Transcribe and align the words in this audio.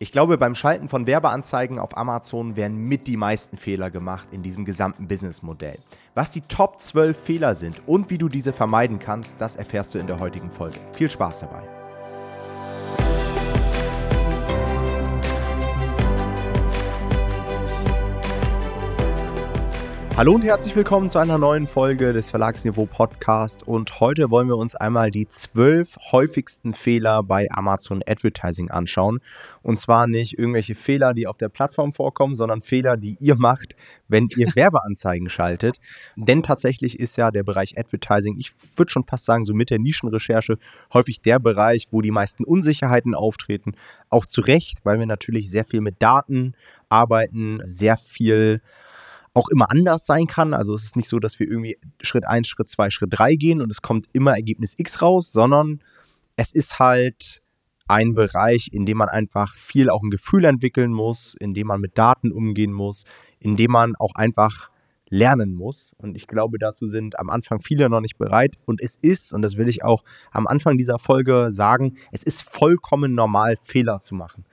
Ich 0.00 0.12
glaube, 0.12 0.38
beim 0.38 0.54
Schalten 0.54 0.88
von 0.88 1.08
Werbeanzeigen 1.08 1.80
auf 1.80 1.96
Amazon 1.96 2.54
werden 2.54 2.78
mit 2.86 3.08
die 3.08 3.16
meisten 3.16 3.56
Fehler 3.56 3.90
gemacht 3.90 4.28
in 4.30 4.44
diesem 4.44 4.64
gesamten 4.64 5.08
Businessmodell. 5.08 5.78
Was 6.14 6.30
die 6.30 6.40
Top 6.42 6.80
12 6.80 7.18
Fehler 7.18 7.56
sind 7.56 7.88
und 7.88 8.08
wie 8.08 8.18
du 8.18 8.28
diese 8.28 8.52
vermeiden 8.52 9.00
kannst, 9.00 9.40
das 9.40 9.56
erfährst 9.56 9.94
du 9.94 9.98
in 9.98 10.06
der 10.06 10.20
heutigen 10.20 10.52
Folge. 10.52 10.78
Viel 10.92 11.10
Spaß 11.10 11.40
dabei! 11.40 11.77
Hallo 20.18 20.32
und 20.32 20.42
herzlich 20.42 20.74
willkommen 20.74 21.08
zu 21.08 21.20
einer 21.20 21.38
neuen 21.38 21.68
Folge 21.68 22.12
des 22.12 22.30
Verlagsniveau 22.30 22.86
Podcast. 22.86 23.62
Und 23.62 24.00
heute 24.00 24.32
wollen 24.32 24.48
wir 24.48 24.56
uns 24.56 24.74
einmal 24.74 25.12
die 25.12 25.28
zwölf 25.28 25.96
häufigsten 26.10 26.72
Fehler 26.72 27.22
bei 27.22 27.46
Amazon 27.52 28.02
Advertising 28.04 28.68
anschauen. 28.68 29.20
Und 29.62 29.78
zwar 29.78 30.08
nicht 30.08 30.36
irgendwelche 30.36 30.74
Fehler, 30.74 31.14
die 31.14 31.28
auf 31.28 31.38
der 31.38 31.50
Plattform 31.50 31.92
vorkommen, 31.92 32.34
sondern 32.34 32.62
Fehler, 32.62 32.96
die 32.96 33.16
ihr 33.20 33.36
macht, 33.36 33.76
wenn 34.08 34.26
ihr 34.36 34.48
Werbeanzeigen 34.56 35.30
schaltet. 35.30 35.78
Denn 36.16 36.42
tatsächlich 36.42 36.98
ist 36.98 37.16
ja 37.16 37.30
der 37.30 37.44
Bereich 37.44 37.78
Advertising, 37.78 38.40
ich 38.40 38.50
würde 38.74 38.90
schon 38.90 39.04
fast 39.04 39.24
sagen, 39.24 39.44
so 39.44 39.54
mit 39.54 39.70
der 39.70 39.78
Nischenrecherche 39.78 40.58
häufig 40.92 41.22
der 41.22 41.38
Bereich, 41.38 41.86
wo 41.92 42.00
die 42.00 42.10
meisten 42.10 42.42
Unsicherheiten 42.42 43.14
auftreten. 43.14 43.74
Auch 44.08 44.26
zu 44.26 44.40
Recht, 44.40 44.80
weil 44.82 44.98
wir 44.98 45.06
natürlich 45.06 45.48
sehr 45.48 45.64
viel 45.64 45.80
mit 45.80 46.02
Daten 46.02 46.54
arbeiten, 46.88 47.60
sehr 47.62 47.96
viel 47.96 48.62
auch 49.38 49.48
immer 49.48 49.70
anders 49.70 50.06
sein 50.06 50.26
kann. 50.26 50.54
Also 50.54 50.74
es 50.74 50.84
ist 50.84 50.96
nicht 50.96 51.08
so, 51.08 51.18
dass 51.18 51.38
wir 51.38 51.48
irgendwie 51.48 51.78
Schritt 52.00 52.26
1, 52.26 52.46
Schritt 52.46 52.68
2, 52.68 52.90
Schritt 52.90 53.10
3 53.12 53.36
gehen 53.36 53.60
und 53.62 53.70
es 53.70 53.82
kommt 53.82 54.06
immer 54.12 54.34
Ergebnis 54.34 54.74
X 54.76 55.00
raus, 55.00 55.32
sondern 55.32 55.80
es 56.36 56.52
ist 56.52 56.78
halt 56.78 57.42
ein 57.88 58.14
Bereich, 58.14 58.68
in 58.72 58.84
dem 58.84 58.98
man 58.98 59.08
einfach 59.08 59.54
viel 59.54 59.88
auch 59.90 60.02
ein 60.02 60.10
Gefühl 60.10 60.44
entwickeln 60.44 60.92
muss, 60.92 61.34
in 61.40 61.54
dem 61.54 61.68
man 61.68 61.80
mit 61.80 61.96
Daten 61.96 62.32
umgehen 62.32 62.72
muss, 62.72 63.04
in 63.38 63.56
dem 63.56 63.70
man 63.70 63.96
auch 63.96 64.14
einfach 64.14 64.70
lernen 65.10 65.54
muss. 65.54 65.94
Und 65.96 66.16
ich 66.16 66.26
glaube, 66.26 66.58
dazu 66.58 66.88
sind 66.88 67.18
am 67.18 67.30
Anfang 67.30 67.60
viele 67.60 67.88
noch 67.88 68.00
nicht 68.00 68.18
bereit. 68.18 68.56
Und 68.66 68.82
es 68.82 68.96
ist, 69.00 69.32
und 69.32 69.42
das 69.42 69.56
will 69.56 69.68
ich 69.68 69.84
auch 69.84 70.04
am 70.32 70.46
Anfang 70.46 70.76
dieser 70.76 70.98
Folge 70.98 71.48
sagen, 71.50 71.96
es 72.12 72.22
ist 72.22 72.42
vollkommen 72.42 73.14
normal, 73.14 73.56
Fehler 73.62 74.00
zu 74.00 74.14
machen. 74.14 74.44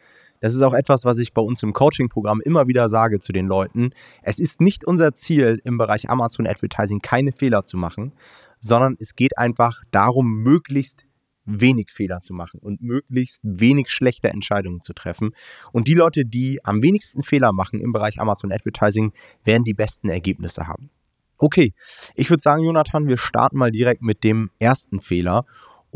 Das 0.45 0.53
ist 0.53 0.61
auch 0.61 0.75
etwas, 0.75 1.05
was 1.05 1.17
ich 1.17 1.33
bei 1.33 1.41
uns 1.41 1.63
im 1.63 1.73
Coaching-Programm 1.73 2.39
immer 2.39 2.67
wieder 2.67 2.87
sage 2.87 3.19
zu 3.19 3.33
den 3.33 3.47
Leuten. 3.47 3.89
Es 4.21 4.37
ist 4.37 4.61
nicht 4.61 4.85
unser 4.85 5.15
Ziel, 5.15 5.59
im 5.63 5.79
Bereich 5.79 6.07
Amazon 6.07 6.45
Advertising 6.45 6.99
keine 7.01 7.31
Fehler 7.31 7.63
zu 7.63 7.77
machen, 7.77 8.13
sondern 8.59 8.95
es 8.99 9.15
geht 9.15 9.39
einfach 9.39 9.81
darum, 9.89 10.43
möglichst 10.43 11.07
wenig 11.45 11.89
Fehler 11.91 12.19
zu 12.21 12.35
machen 12.35 12.59
und 12.59 12.79
möglichst 12.79 13.41
wenig 13.43 13.89
schlechte 13.89 14.29
Entscheidungen 14.29 14.81
zu 14.81 14.93
treffen. 14.93 15.31
Und 15.71 15.87
die 15.87 15.95
Leute, 15.95 16.25
die 16.25 16.63
am 16.63 16.83
wenigsten 16.83 17.23
Fehler 17.23 17.51
machen 17.51 17.81
im 17.81 17.91
Bereich 17.91 18.19
Amazon 18.19 18.51
Advertising, 18.51 19.13
werden 19.45 19.63
die 19.63 19.73
besten 19.73 20.09
Ergebnisse 20.09 20.67
haben. 20.67 20.91
Okay, 21.39 21.73
ich 22.13 22.29
würde 22.29 22.43
sagen, 22.43 22.63
Jonathan, 22.63 23.07
wir 23.07 23.17
starten 23.17 23.57
mal 23.57 23.71
direkt 23.71 24.03
mit 24.03 24.23
dem 24.23 24.51
ersten 24.59 25.01
Fehler. 25.01 25.47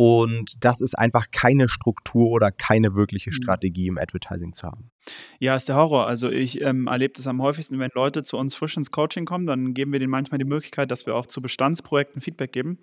Und 0.02 0.64
das 0.64 0.80
ist 0.80 0.98
einfach 0.98 1.30
keine 1.30 1.68
Struktur 1.68 2.30
oder 2.30 2.54
keine 2.54 2.96
wirkliche 2.96 3.32
mhm. 3.32 3.34
Strategie 3.34 3.88
im 3.88 3.98
Advertising 3.98 4.54
zu 4.54 4.66
haben. 4.66 4.92
Ja, 5.40 5.56
ist 5.56 5.70
der 5.70 5.76
Horror. 5.76 6.08
Also 6.08 6.30
ich 6.30 6.62
ähm, 6.62 6.88
erlebe 6.88 7.14
das 7.16 7.28
am 7.28 7.42
häufigsten, 7.42 7.80
wenn 7.80 7.92
Leute 7.94 8.24
zu 8.24 8.38
uns 8.38 8.56
frisch 8.56 8.76
ins 8.78 8.92
Coaching 8.92 9.26
kommen, 9.26 9.48
dann 9.48 9.74
geben 9.74 9.92
wir 9.92 10.00
denen 10.00 10.12
manchmal 10.12 10.38
die 10.38 10.46
Möglichkeit, 10.46 10.92
dass 10.92 11.06
wir 11.06 11.16
auch 11.16 11.26
zu 11.26 11.42
Bestandsprojekten 11.42 12.22
Feedback 12.22 12.52
geben. 12.52 12.80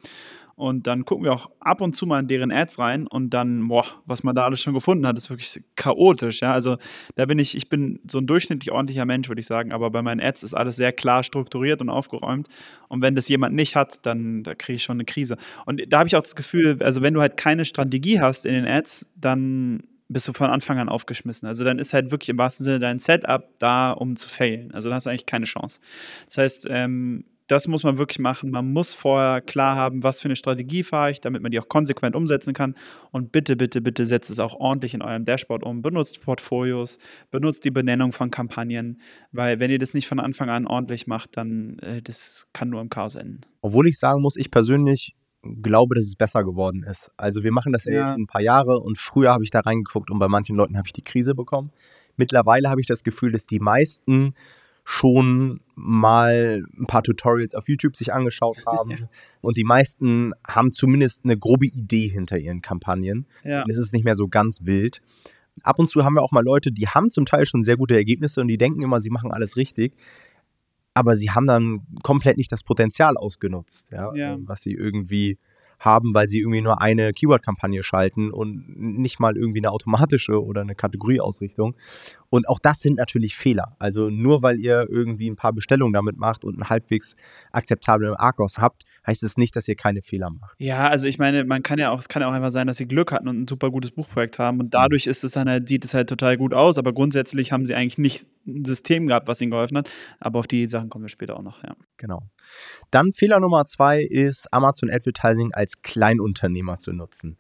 Und 0.57 0.87
dann 0.87 1.05
gucken 1.05 1.27
wir 1.27 1.35
auch 1.35 1.51
ab 1.61 1.83
und 1.83 1.95
zu 1.97 2.07
mal 2.07 2.19
in 2.19 2.29
deren 2.29 2.51
Ads 2.51 2.79
rein 2.79 3.07
und 3.07 3.29
dann, 3.35 3.69
boah, 3.69 3.85
was 4.07 4.23
man 4.23 4.35
da 4.35 4.45
alles 4.45 4.63
schon 4.63 4.73
gefunden 4.73 5.07
hat, 5.07 5.19
ist 5.19 5.29
wirklich 5.29 5.63
chaotisch. 5.77 6.41
Ja, 6.41 6.53
also 6.53 6.79
da 7.15 7.27
bin 7.27 7.39
ich, 7.39 7.55
ich 7.55 7.69
bin 7.69 8.01
so 8.11 8.17
ein 8.17 8.27
durchschnittlich 8.27 8.73
ordentlicher 8.73 9.05
Mensch, 9.05 9.29
würde 9.29 9.41
ich 9.41 9.47
sagen, 9.47 9.71
aber 9.71 9.91
bei 9.91 10.01
meinen 10.01 10.21
Ads 10.21 10.45
ist 10.45 10.55
alles 10.55 10.77
sehr 10.77 10.95
klar 10.95 11.25
strukturiert 11.25 11.83
und 11.83 11.91
aufgeräumt. 11.91 12.49
Und 12.89 13.03
wenn 13.03 13.15
das 13.15 13.29
jemand 13.29 13.55
nicht 13.55 13.77
hat, 13.77 14.07
dann 14.07 14.45
da 14.45 14.55
kriege 14.55 14.77
ich 14.77 14.83
schon 14.83 14.97
eine 14.97 15.05
Krise. 15.05 15.37
Und 15.67 15.83
da 15.91 15.99
habe 15.99 16.09
ich 16.09 16.17
auch 16.17 16.23
das 16.23 16.37
Gefühl, 16.37 16.79
also 16.83 17.03
wenn 17.03 17.13
du 17.13 17.21
halt 17.21 17.37
keine 17.37 17.67
Strategie 17.67 18.23
hast 18.23 18.47
in 18.47 18.55
den 18.55 18.67
Ads, 18.67 19.13
dann 19.15 19.83
bist 20.09 20.29
du 20.29 20.33
von 20.33 20.51
Anfang 20.51 20.79
an 20.79 20.89
aufgeschmissen. 20.89 21.49
Also 21.49 21.65
dann 21.65 21.79
ist 21.79 21.93
halt 21.93 22.11
wirklich 22.11 22.29
im 22.29 22.39
wahrsten 22.39 22.65
Sinne 22.65 22.79
dein 22.79 22.99
Setup 22.99 23.49
da, 23.59 23.93
um 23.93 24.17
zu 24.17 24.29
failen. 24.29 24.73
Also 24.73 24.89
dann 24.89 24.97
hast 24.97 25.07
du 25.07 25.11
eigentlich 25.11 25.27
keine 25.27 25.47
Chance. 25.47 25.81
Das 26.27 26.39
heißt, 26.39 26.67
ähm, 26.71 27.25
das 27.49 27.69
muss 27.69 27.85
man 27.85 27.99
wirklich 27.99 28.19
machen. 28.19 28.51
Man 28.51 28.73
muss 28.73 28.93
vorher 28.93 29.41
klar 29.41 29.77
haben, 29.77 30.03
was 30.03 30.21
für 30.21 30.27
eine 30.27 30.37
Strategie 30.37 30.83
fahre 30.83 31.13
ich, 31.13 31.21
damit 31.21 31.43
man 31.43 31.53
die 31.53 31.61
auch 31.61 31.69
konsequent 31.69 32.17
umsetzen 32.17 32.55
kann. 32.55 32.75
Und 33.13 33.31
bitte, 33.31 33.57
bitte, 33.57 33.81
bitte 33.81 34.05
setzt 34.07 34.31
es 34.31 34.41
auch 34.41 34.55
ordentlich 34.55 34.95
in 34.95 35.03
eurem 35.03 35.25
Dashboard 35.25 35.63
um. 35.63 35.83
Benutzt 35.83 36.23
Portfolios, 36.23 36.99
benutzt 37.31 37.65
die 37.65 37.71
Benennung 37.71 38.13
von 38.13 38.31
Kampagnen, 38.31 39.01
weil 39.33 39.61
wenn 39.61 39.71
ihr 39.71 39.79
das 39.79 39.95
nicht 39.95 40.09
von 40.09 40.19
Anfang 40.19 40.51
an 40.51 40.67
ordentlich 40.67 41.07
macht, 41.07 41.37
dann 41.37 41.79
äh, 41.81 42.03
das 42.03 42.49
kann 42.53 42.71
nur 42.71 42.81
im 42.81 42.91
Chaos 42.91 43.15
enden. 43.15 43.43
Obwohl 43.61 43.87
ich 43.87 43.99
sagen 43.99 44.21
muss, 44.23 44.37
ich 44.37 44.51
persönlich 44.51 45.15
glaube, 45.63 45.95
dass 45.95 46.05
es 46.05 46.17
besser 46.17 46.45
geworden 46.45 46.83
ist. 46.83 47.11
Also 47.17 47.43
wir 47.43 47.53
machen 47.53 47.73
das 47.73 47.85
ja, 47.85 48.01
jetzt 48.01 48.13
ein 48.13 48.27
paar 48.27 48.41
Jahre 48.41 48.79
und 48.79 48.99
früher 48.99 49.33
habe 49.33 49.45
ich 49.45 49.51
da 49.51 49.61
reingeguckt 49.61 50.11
und 50.11 50.19
bei 50.19 50.29
manchen 50.29 50.57
Leuten 50.57 50.77
habe 50.77 50.87
ich 50.87 50.93
die 50.93 51.05
Krise 51.05 51.35
bekommen. 51.35 51.71
Mittlerweile 52.17 52.71
habe 52.71 52.81
ich 52.81 52.87
das 52.87 53.05
Gefühl, 53.05 53.33
dass 53.33 53.47
die 53.47 53.61
meisten 53.61 54.35
schon 54.85 55.61
mal 55.75 56.65
ein 56.79 56.87
paar 56.87 57.03
Tutorials 57.03 57.55
auf 57.55 57.69
YouTube 57.69 57.97
sich 57.97 58.13
angeschaut 58.13 58.59
haben 58.67 59.09
und 59.41 59.57
die 59.57 59.65
meisten 59.65 60.33
haben 60.47 60.73
zumindest 60.73 61.25
eine 61.25 61.37
grobe 61.37 61.67
Idee 61.67 62.09
hinter 62.09 62.39
ihren 62.39 62.63
Kampagnen. 62.63 63.27
Ja. 63.45 63.63
Und 63.63 63.71
es 63.71 63.79
ist 63.79 63.93
nicht 63.93 64.05
mehr 64.05 64.17
so 64.17 64.29
ganz 64.29 64.65
wild. 64.65 65.03
Ab 65.63 65.79
und 65.79 65.89
zu 65.89 66.05
haben 66.05 66.15
wir 66.15 66.23
auch 66.23 66.33
mal 66.33 66.45
Leute, 66.45 66.71
die 66.71 66.87
haben 66.87 67.11
zum 67.11 67.27
Teil 67.27 67.47
schon 67.47 67.65
sehr 67.65 67.77
gute 67.77 67.97
Ergebnisse 67.97 68.41
und 68.41 68.49
die 68.49 68.59
denken 68.59 68.83
immer, 68.83 69.01
sie 69.01 69.11
machen 69.11 69.33
alles 69.33 69.57
richtig 69.57 69.93
aber 70.97 71.17
sie 71.17 71.31
haben 71.31 71.47
dann 71.47 71.87
komplett 72.03 72.39
nicht 72.39 72.51
das 72.51 72.63
Potenzial 72.63 73.19
ausgenutzt, 73.19 73.93
ja, 73.93 74.15
ja. 74.15 74.39
was 74.41 74.63
sie 74.63 74.73
irgendwie 74.73 75.39
haben, 75.79 76.15
weil 76.15 76.27
sie 76.27 76.41
irgendwie 76.41 76.63
nur 76.63 76.81
eine 76.81 77.13
Keyword-Kampagne 77.13 77.83
schalten 77.83 78.31
und 78.31 78.65
nicht 78.79 79.21
mal 79.21 79.37
irgendwie 79.37 79.59
eine 79.59 79.73
automatische 79.73 80.43
oder 80.43 80.63
eine 80.63 80.75
Kategorieausrichtung. 80.75 81.77
Und 82.31 82.49
auch 82.49 82.59
das 82.59 82.81
sind 82.81 82.97
natürlich 82.97 83.37
Fehler. 83.37 83.77
Also 83.79 84.09
nur 84.09 84.43
weil 84.43 84.59
ihr 84.59 84.87
irgendwie 84.89 85.29
ein 85.31 85.37
paar 85.37 85.53
Bestellungen 85.53 85.93
damit 85.93 86.17
macht 86.17 86.45
und 86.45 86.55
einen 86.55 86.71
halbwegs 86.71 87.15
akzeptablen 87.53 88.15
Argos 88.15 88.59
habt, 88.59 88.85
heißt 89.07 89.23
es 89.23 89.37
nicht, 89.37 89.55
dass 89.57 89.69
ihr 89.69 89.77
keine 89.77 90.03
Fehler 90.03 90.31
macht. 90.31 90.55
Ja, 90.59 90.89
also 90.89 91.07
ich 91.07 91.19
meine, 91.19 91.45
man 91.45 91.63
kann 91.63 91.79
ja 91.79 91.91
auch, 91.91 91.99
es 91.99 92.09
kann 92.09 92.23
ja 92.23 92.29
auch 92.29 92.33
einfach 92.33 92.51
sein, 92.51 92.67
dass 92.67 92.77
sie 92.77 92.87
Glück 92.87 93.13
hatten 93.13 93.29
und 93.29 93.43
ein 93.43 93.49
super 93.49 93.71
gutes 93.71 93.91
Buchprojekt 93.91 94.39
haben 94.39 94.61
und 94.61 94.75
dadurch 94.75 95.07
ist 95.07 95.25
es 95.25 95.33
dann 95.33 95.49
halt, 95.49 95.69
sieht 95.69 95.85
es 95.85 95.95
halt 95.95 96.09
total 96.09 96.37
gut 96.37 96.55
aus, 96.55 96.79
aber 96.79 96.93
grundsätzlich 96.93 97.53
haben 97.53 97.65
sie 97.65 97.75
eigentlich 97.75 97.99
nicht 97.99 98.27
ein 98.47 98.65
System 98.65 99.07
gehabt, 99.07 99.29
was 99.29 99.41
ihnen 99.41 99.51
geholfen 99.51 99.79
hat. 99.79 99.91
Aber 100.21 100.39
auf 100.39 100.47
die 100.47 100.69
Sachen 100.69 100.89
kommen 100.89 101.05
wir 101.05 101.09
später 101.09 101.37
auch 101.37 101.43
noch, 101.43 101.63
ja. 101.63 101.77
Genau. 101.97 102.23
Dann 102.91 103.13
Fehler 103.13 103.41
Nummer 103.41 103.65
zwei 103.67 104.01
ist, 104.01 104.53
Amazon 104.53 104.91
Advertising 104.91 105.53
als 105.53 105.83
Kleinunternehmer 105.83 106.79
zu 106.79 106.93
nutzen. 106.93 107.37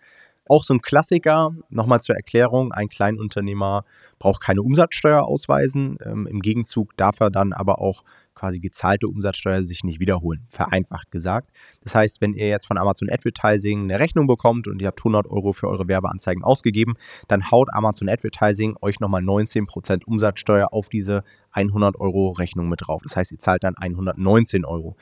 Auch 0.49 0.62
so 0.62 0.75
ein 0.75 0.81
Klassiker, 0.81 1.50
nochmal 1.71 2.00
zur 2.00 2.15
Erklärung, 2.15 2.72
ein 2.72 2.88
Kleinunternehmer 2.88 3.84
braucht 4.21 4.41
keine 4.41 4.62
Umsatzsteuer 4.62 5.25
ausweisen. 5.25 5.99
Ähm, 6.05 6.28
Im 6.28 6.41
Gegenzug 6.41 6.97
darf 6.97 7.19
er 7.19 7.31
dann 7.31 7.53
aber 7.53 7.81
auch 7.81 8.05
quasi 8.36 8.60
gezahlte 8.60 9.08
Umsatzsteuer 9.08 9.64
sich 9.64 9.82
nicht 9.82 9.98
wiederholen, 9.98 10.47
vereinfacht 10.48 11.10
gesagt. 11.10 11.50
Das 11.82 11.97
heißt, 11.97 12.20
wenn 12.20 12.34
ihr 12.34 12.48
jetzt 12.48 12.66
von 12.66 12.78
Amazon 12.78 13.10
Advertising 13.10 13.84
eine 13.84 13.98
Rechnung 13.98 14.28
bekommt 14.28 14.69
und 14.69 14.80
ihr 14.80 14.88
habt 14.88 15.00
100 15.00 15.26
Euro 15.26 15.52
für 15.52 15.69
eure 15.69 15.88
Werbeanzeigen 15.88 16.44
ausgegeben, 16.44 16.94
dann 17.26 17.50
haut 17.50 17.69
Amazon 17.72 18.08
Advertising 18.08 18.76
euch 18.80 19.00
nochmal 19.00 19.22
19% 19.22 20.04
Umsatzsteuer 20.04 20.72
auf 20.72 20.88
diese 20.88 21.25
100 21.50 21.98
Euro 21.98 22.30
Rechnung 22.30 22.69
mit 22.69 22.82
drauf. 22.86 23.02
Das 23.02 23.16
heißt, 23.16 23.32
ihr 23.32 23.38
zahlt 23.38 23.64
dann 23.64 23.75
119 23.76 24.64
Euro. 24.64 24.96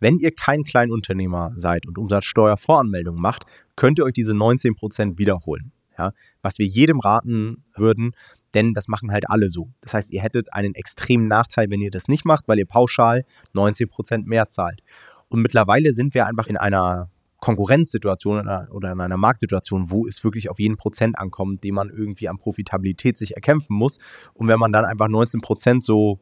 Wenn 0.00 0.18
ihr 0.18 0.30
kein 0.30 0.64
Kleinunternehmer 0.64 1.52
seid 1.56 1.86
und 1.86 1.98
Umsatzsteuervoranmeldung 1.98 3.20
macht, 3.20 3.44
könnt 3.76 3.98
ihr 3.98 4.04
euch 4.04 4.12
diese 4.12 4.32
19% 4.32 5.18
wiederholen. 5.18 5.72
Ja, 5.98 6.12
was 6.42 6.60
wir 6.60 6.66
jedem 6.66 7.00
raten 7.00 7.64
würden, 7.74 8.12
denn 8.54 8.74
das 8.74 8.88
machen 8.88 9.10
halt 9.12 9.28
alle 9.28 9.50
so. 9.50 9.70
Das 9.80 9.94
heißt, 9.94 10.12
ihr 10.12 10.22
hättet 10.22 10.52
einen 10.52 10.74
extremen 10.74 11.28
Nachteil, 11.28 11.70
wenn 11.70 11.80
ihr 11.80 11.90
das 11.90 12.08
nicht 12.08 12.24
macht, 12.24 12.48
weil 12.48 12.58
ihr 12.58 12.66
pauschal 12.66 13.24
19% 13.54 14.24
mehr 14.24 14.48
zahlt. 14.48 14.82
Und 15.28 15.42
mittlerweile 15.42 15.92
sind 15.92 16.14
wir 16.14 16.26
einfach 16.26 16.46
in 16.46 16.56
einer 16.56 17.10
Konkurrenzsituation 17.40 18.48
oder 18.70 18.92
in 18.92 19.00
einer 19.00 19.16
Marktsituation, 19.16 19.90
wo 19.90 20.06
es 20.06 20.24
wirklich 20.24 20.50
auf 20.50 20.58
jeden 20.58 20.76
Prozent 20.76 21.18
ankommt, 21.18 21.62
den 21.62 21.74
man 21.74 21.88
irgendwie 21.88 22.28
an 22.28 22.38
Profitabilität 22.38 23.16
sich 23.16 23.36
erkämpfen 23.36 23.76
muss. 23.76 23.98
Und 24.34 24.48
wenn 24.48 24.58
man 24.58 24.72
dann 24.72 24.84
einfach 24.84 25.08
19 25.08 25.40
Prozent 25.40 25.84
so 25.84 26.18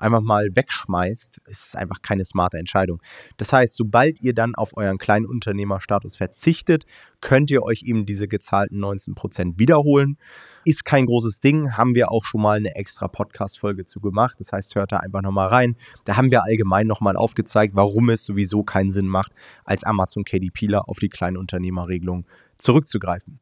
einfach 0.00 0.20
mal 0.20 0.48
wegschmeißt, 0.54 1.40
ist 1.46 1.66
es 1.66 1.74
einfach 1.74 2.02
keine 2.02 2.24
smarte 2.24 2.58
Entscheidung. 2.58 3.00
Das 3.36 3.52
heißt, 3.52 3.74
sobald 3.74 4.20
ihr 4.20 4.34
dann 4.34 4.54
auf 4.54 4.76
euren 4.76 4.98
kleinen 4.98 5.26
Unternehmerstatus 5.26 6.16
verzichtet, 6.16 6.84
könnt 7.20 7.50
ihr 7.50 7.62
euch 7.62 7.82
eben 7.84 8.06
diese 8.06 8.28
gezahlten 8.28 8.82
19% 8.82 9.58
wiederholen. 9.58 10.16
Ist 10.64 10.84
kein 10.84 11.06
großes 11.06 11.40
Ding, 11.40 11.76
haben 11.76 11.94
wir 11.94 12.10
auch 12.10 12.24
schon 12.24 12.42
mal 12.42 12.56
eine 12.56 12.74
extra 12.74 13.08
Podcast-Folge 13.08 13.84
zu 13.84 14.00
gemacht. 14.00 14.36
Das 14.38 14.52
heißt, 14.52 14.74
hört 14.74 14.92
da 14.92 14.98
einfach 14.98 15.22
nochmal 15.22 15.48
rein. 15.48 15.76
Da 16.04 16.16
haben 16.16 16.30
wir 16.30 16.44
allgemein 16.44 16.86
nochmal 16.86 17.16
aufgezeigt, 17.16 17.74
warum 17.74 18.10
es 18.10 18.24
sowieso 18.24 18.62
keinen 18.62 18.90
Sinn 18.90 19.06
macht, 19.06 19.32
als 19.64 19.84
Amazon 19.84 20.24
KDPler 20.24 20.88
auf 20.88 20.98
die 20.98 21.08
Kleinunternehmerregelung 21.08 22.26
zurückzugreifen. 22.56 23.40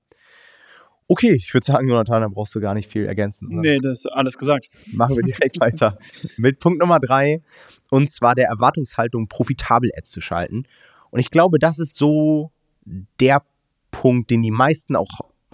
Okay, 1.10 1.32
ich 1.32 1.52
würde 1.54 1.64
sagen, 1.64 1.88
Jonathan, 1.88 2.20
da 2.20 2.28
brauchst 2.28 2.54
du 2.54 2.60
gar 2.60 2.74
nicht 2.74 2.92
viel 2.92 3.06
ergänzen. 3.06 3.48
Oder? 3.48 3.62
Nee, 3.62 3.78
das 3.78 4.00
ist 4.00 4.06
alles 4.06 4.36
gesagt. 4.36 4.68
Machen 4.92 5.16
wir 5.16 5.22
direkt 5.22 5.58
weiter 5.60 5.98
mit 6.36 6.58
Punkt 6.58 6.80
Nummer 6.80 7.00
drei 7.00 7.42
und 7.90 8.10
zwar 8.10 8.34
der 8.34 8.48
Erwartungshaltung, 8.48 9.26
profitabel 9.26 9.90
Ads 9.96 10.10
zu 10.10 10.20
schalten. 10.20 10.64
Und 11.10 11.20
ich 11.20 11.30
glaube, 11.30 11.58
das 11.58 11.78
ist 11.78 11.94
so 11.94 12.52
der 13.20 13.42
Punkt, 13.90 14.30
den 14.30 14.42
die 14.42 14.50
meisten 14.50 14.96
auch 14.96 15.08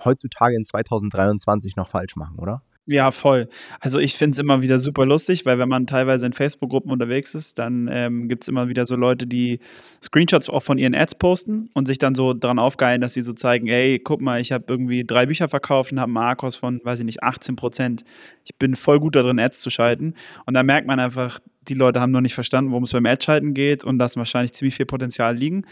heutzutage 0.05 0.57
in 0.57 0.65
2023 0.65 1.77
noch 1.77 1.89
falsch 1.89 2.17
machen, 2.17 2.39
oder? 2.41 2.63
Ja, 2.87 3.11
voll. 3.13 3.49
Also 3.81 3.99
ich 3.99 4.15
finde 4.15 4.33
es 4.33 4.39
immer 4.39 4.61
wieder 4.61 4.79
super 4.79 5.07
lustig, 5.07 5.47
weil 5.47 5.59
wenn 5.59 5.71
man 5.71 5.87
teilweise 5.87 6.27
in 6.27 6.35
Facebook-Gruppen 6.35 6.91
unterwegs 6.91 7.35
ist, 7.35 7.59
dann 7.59 7.89
ähm, 7.91 8.29
gibt 8.29 8.43
es 8.43 8.49
immer 8.49 8.69
wieder 8.69 8.85
so 8.85 8.95
Leute, 8.95 9.27
die 9.27 9.61
Screenshots 10.03 10.51
auch 10.51 10.63
von 10.63 10.77
ihren 10.77 10.95
Ads 10.95 11.15
posten 11.15 11.71
und 11.73 11.87
sich 11.87 11.97
dann 11.97 12.15
so 12.15 12.35
daran 12.35 12.59
aufgeilen, 12.59 13.01
dass 13.01 13.15
sie 13.15 13.23
so 13.23 13.33
zeigen, 13.33 13.69
ey, 13.69 13.99
guck 13.99 14.21
mal, 14.21 14.39
ich 14.39 14.53
habe 14.53 14.65
irgendwie 14.69 15.03
drei 15.05 15.25
Bücher 15.25 15.49
verkauft 15.49 15.93
und 15.93 15.99
habe 15.99 16.09
einen 16.09 16.13
Markos 16.15 16.57
von, 16.57 16.83
weiß 16.85 16.99
ich 16.99 17.07
nicht, 17.07 17.23
18 17.23 17.57
Prozent. 17.57 18.05
Ich 18.45 18.57
bin 18.57 18.77
voll 18.77 19.01
gut 19.01 19.17
darin, 19.17 19.39
Ads 19.39 19.61
zu 19.61 19.71
schalten. 19.71 20.13
Und 20.45 20.53
da 20.53 20.63
merkt 20.63 20.87
man 20.87 21.01
einfach, 21.01 21.41
die 21.69 21.75
Leute 21.75 22.01
haben 22.01 22.13
noch 22.13 22.21
nicht 22.21 22.35
verstanden, 22.35 22.71
worum 22.71 22.85
es 22.85 22.93
beim 22.93 23.07
Ad-Schalten 23.07 23.55
geht 23.55 23.85
und 23.85 23.99
lassen 23.99 24.19
wahrscheinlich 24.19 24.53
ziemlich 24.53 24.75
viel 24.75 24.87
Potenzial 24.87 25.37
liegen. 25.37 25.67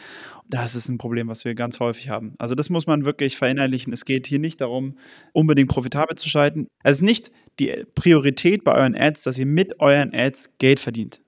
Das 0.48 0.74
ist 0.74 0.88
ein 0.88 0.98
Problem, 0.98 1.28
was 1.28 1.44
wir 1.44 1.54
ganz 1.54 1.80
häufig 1.80 2.08
haben. 2.10 2.34
Also 2.38 2.54
das 2.54 2.68
muss 2.70 2.86
man 2.86 3.04
wirklich 3.04 3.36
verinnerlichen. 3.36 3.92
Es 3.92 4.04
geht 4.04 4.26
hier 4.26 4.38
nicht 4.38 4.60
darum, 4.60 4.96
unbedingt 5.32 5.70
profitabel 5.70 6.16
zu 6.16 6.28
schalten. 6.28 6.66
Es 6.82 6.98
ist 6.98 7.02
nicht 7.02 7.30
die 7.58 7.84
Priorität 7.94 8.64
bei 8.64 8.74
euren 8.74 8.94
Ads, 8.94 9.22
dass 9.22 9.38
ihr 9.38 9.46
mit 9.46 9.80
euren 9.80 10.14
Ads 10.14 10.50
Geld 10.58 10.80
verdient. 10.80 11.21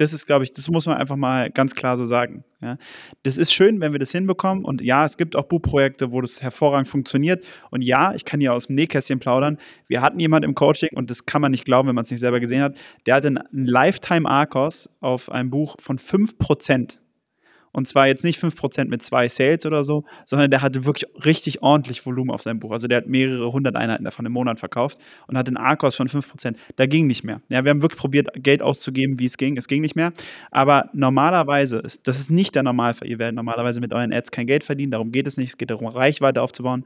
Das 0.00 0.14
ist, 0.14 0.24
glaube 0.24 0.44
ich, 0.44 0.54
das 0.54 0.66
muss 0.70 0.86
man 0.86 0.96
einfach 0.96 1.16
mal 1.16 1.50
ganz 1.50 1.74
klar 1.74 1.98
so 1.98 2.06
sagen. 2.06 2.42
Ja. 2.62 2.78
Das 3.22 3.36
ist 3.36 3.52
schön, 3.52 3.82
wenn 3.82 3.92
wir 3.92 3.98
das 3.98 4.12
hinbekommen. 4.12 4.64
Und 4.64 4.80
ja, 4.80 5.04
es 5.04 5.18
gibt 5.18 5.36
auch 5.36 5.44
Buchprojekte, 5.44 6.10
wo 6.10 6.22
das 6.22 6.40
hervorragend 6.40 6.88
funktioniert. 6.88 7.44
Und 7.70 7.82
ja, 7.82 8.14
ich 8.14 8.24
kann 8.24 8.40
hier 8.40 8.54
aus 8.54 8.68
dem 8.68 8.76
Nähkästchen 8.76 9.18
plaudern. 9.18 9.58
Wir 9.88 10.00
hatten 10.00 10.18
jemanden 10.18 10.48
im 10.48 10.54
Coaching, 10.54 10.88
und 10.94 11.10
das 11.10 11.26
kann 11.26 11.42
man 11.42 11.50
nicht 11.50 11.66
glauben, 11.66 11.86
wenn 11.86 11.94
man 11.94 12.04
es 12.04 12.10
nicht 12.10 12.20
selber 12.20 12.40
gesehen 12.40 12.62
hat, 12.62 12.78
der 13.04 13.16
hatte 13.16 13.28
einen 13.28 13.66
Lifetime-Arcos 13.66 14.88
auf 15.00 15.30
einem 15.30 15.50
Buch 15.50 15.76
von 15.78 15.98
5%. 15.98 16.96
Und 17.72 17.86
zwar 17.86 18.06
jetzt 18.06 18.24
nicht 18.24 18.40
5% 18.42 18.86
mit 18.86 19.02
zwei 19.02 19.28
Sales 19.28 19.64
oder 19.66 19.84
so, 19.84 20.04
sondern 20.24 20.50
der 20.50 20.62
hatte 20.62 20.84
wirklich 20.84 21.10
richtig 21.24 21.62
ordentlich 21.62 22.04
Volumen 22.04 22.30
auf 22.30 22.42
seinem 22.42 22.58
Buch. 22.58 22.72
Also 22.72 22.88
der 22.88 22.98
hat 22.98 23.06
mehrere 23.06 23.52
hundert 23.52 23.76
Einheiten 23.76 24.04
davon 24.04 24.26
im 24.26 24.32
Monat 24.32 24.58
verkauft 24.58 24.98
und 25.26 25.38
hat 25.38 25.46
einen 25.46 25.56
A-Kurs 25.56 25.94
von 25.94 26.08
5%. 26.08 26.56
Da 26.76 26.86
ging 26.86 27.06
nicht 27.06 27.24
mehr. 27.24 27.40
Ja, 27.48 27.64
wir 27.64 27.70
haben 27.70 27.82
wirklich 27.82 28.00
probiert, 28.00 28.28
Geld 28.34 28.62
auszugeben, 28.62 29.18
wie 29.18 29.26
es 29.26 29.36
ging. 29.36 29.56
Es 29.56 29.68
ging 29.68 29.80
nicht 29.80 29.96
mehr. 29.96 30.12
Aber 30.50 30.90
normalerweise, 30.92 31.78
ist, 31.78 32.06
das 32.06 32.20
ist 32.20 32.30
nicht 32.30 32.54
der 32.54 32.62
Normalfall. 32.62 33.08
Ihr 33.08 33.18
werdet 33.18 33.36
normalerweise 33.36 33.80
mit 33.80 33.92
euren 33.92 34.12
Ads 34.12 34.30
kein 34.30 34.46
Geld 34.46 34.64
verdienen. 34.64 34.92
Darum 34.92 35.12
geht 35.12 35.26
es 35.26 35.36
nicht. 35.36 35.50
Es 35.50 35.58
geht 35.58 35.70
darum, 35.70 35.86
Reichweite 35.86 36.42
aufzubauen. 36.42 36.84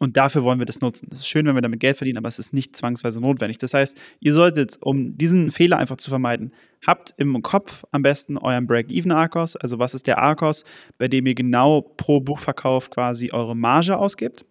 Und 0.00 0.16
dafür 0.16 0.42
wollen 0.42 0.58
wir 0.58 0.64
das 0.64 0.80
nutzen. 0.80 1.08
Es 1.12 1.18
ist 1.18 1.28
schön, 1.28 1.44
wenn 1.44 1.54
wir 1.54 1.60
damit 1.60 1.78
Geld 1.78 1.98
verdienen, 1.98 2.16
aber 2.16 2.28
es 2.28 2.38
ist 2.38 2.54
nicht 2.54 2.74
zwangsweise 2.74 3.20
notwendig. 3.20 3.58
Das 3.58 3.74
heißt, 3.74 3.98
ihr 4.20 4.32
solltet, 4.32 4.78
um 4.80 5.18
diesen 5.18 5.50
Fehler 5.50 5.76
einfach 5.76 5.98
zu 5.98 6.08
vermeiden, 6.08 6.54
habt 6.86 7.12
im 7.18 7.42
Kopf 7.42 7.84
am 7.90 8.00
besten 8.00 8.38
euren 8.38 8.66
Break-Even-Arcos. 8.66 9.56
Also 9.56 9.78
was 9.78 9.92
ist 9.92 10.06
der 10.06 10.16
Arcos, 10.16 10.64
bei 10.96 11.06
dem 11.06 11.26
ihr 11.26 11.34
genau 11.34 11.82
pro 11.82 12.20
Buchverkauf 12.20 12.88
quasi 12.88 13.30
eure 13.30 13.54
Marge 13.54 13.98
ausgibt. 13.98 14.46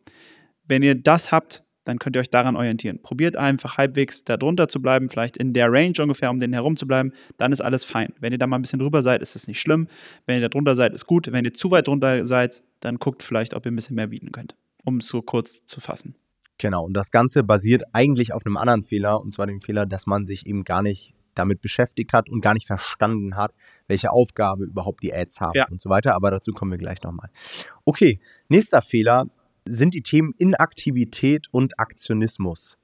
Wenn 0.68 0.84
ihr 0.84 0.94
das 0.94 1.31
habt, 1.31 1.63
dann 1.84 1.98
könnt 1.98 2.16
ihr 2.16 2.19
euch 2.19 2.30
daran 2.30 2.56
orientieren. 2.56 3.02
Probiert 3.02 3.36
einfach 3.36 3.80
halbwegs 3.80 4.24
darunter 4.24 4.68
zu 4.68 4.80
bleiben, 4.84 5.10
vielleicht 5.10 5.36
in 5.36 5.54
der 5.54 5.72
Range 5.72 5.95
ungefähr, 6.00 6.30
um 6.30 6.40
den 6.40 6.54
herum 6.54 6.78
zu 6.78 6.86
bleiben, 6.86 7.12
dann 7.38 7.52
ist 7.52 7.62
alles 7.62 7.84
fein. 7.84 8.13
Wenn 8.19 8.31
ihr 8.34 8.38
da 8.38 8.45
mal 8.45 8.60
ein 8.60 8.62
bisschen 8.62 8.78
drüber 8.78 9.02
seid, 9.02 9.24
ist 9.24 9.36
es 9.36 9.48
nicht 9.48 9.60
schlimm. 9.60 9.88
Wenn 10.28 10.36
ihr 10.36 10.42
da 10.42 10.50
drunter 10.50 10.75
seid, 10.75 10.94
ist 10.94 11.07
gut. 11.07 11.31
Wenn 11.31 11.44
ihr 11.44 11.56
zu 11.56 11.72
weit 11.72 11.88
drunter 11.88 12.28
seid, 12.28 12.62
dann 12.81 12.98
guckt 12.98 13.24
vielleicht, 13.24 13.56
ob 13.56 13.66
ihr 13.66 13.72
ein 13.72 13.75
bisschen 13.75 13.95
mehr 13.95 14.06
bieten 14.06 14.31
könnt 14.31 14.54
um 14.86 14.98
es 14.98 15.08
so 15.08 15.22
kurz 15.22 15.66
zu 15.66 15.81
fassen. 15.81 16.16
Genau, 16.58 16.84
und 16.84 16.94
das 16.94 17.12
Ganze 17.12 17.44
basiert 17.44 17.84
eigentlich 17.94 18.34
auf 18.34 18.46
einem 18.46 18.58
anderen 18.58 18.84
Fehler, 18.84 19.22
und 19.22 19.31
zwar 19.31 19.48
dem 19.48 19.62
Fehler, 19.62 19.86
dass 19.86 20.08
man 20.08 20.26
sich 20.26 20.46
eben 20.46 20.64
gar 20.64 20.81
nicht 20.81 21.14
damit 21.36 21.62
beschäftigt 21.62 22.12
hat 22.12 22.30
und 22.30 22.42
gar 22.42 22.54
nicht 22.54 22.68
verstanden 22.68 23.38
hat, 23.38 23.54
welche 23.88 24.12
Aufgabe 24.12 24.66
überhaupt 24.66 25.02
die 25.04 25.14
Ads 25.14 25.40
haben 25.40 25.56
ja. 25.56 25.68
und 25.70 25.80
so 25.80 25.90
weiter. 25.90 26.16
Aber 26.16 26.31
dazu 26.31 26.52
kommen 26.52 26.72
wir 26.72 26.78
gleich 26.78 27.02
nochmal. 27.02 27.30
Okay, 27.86 28.20
nächster 28.50 28.81
Fehler 28.81 29.28
sind 29.66 29.94
die 29.94 30.02
Themen 30.02 30.34
Inaktivität 30.38 31.48
und 31.52 31.80
Aktionismus. 31.80 32.78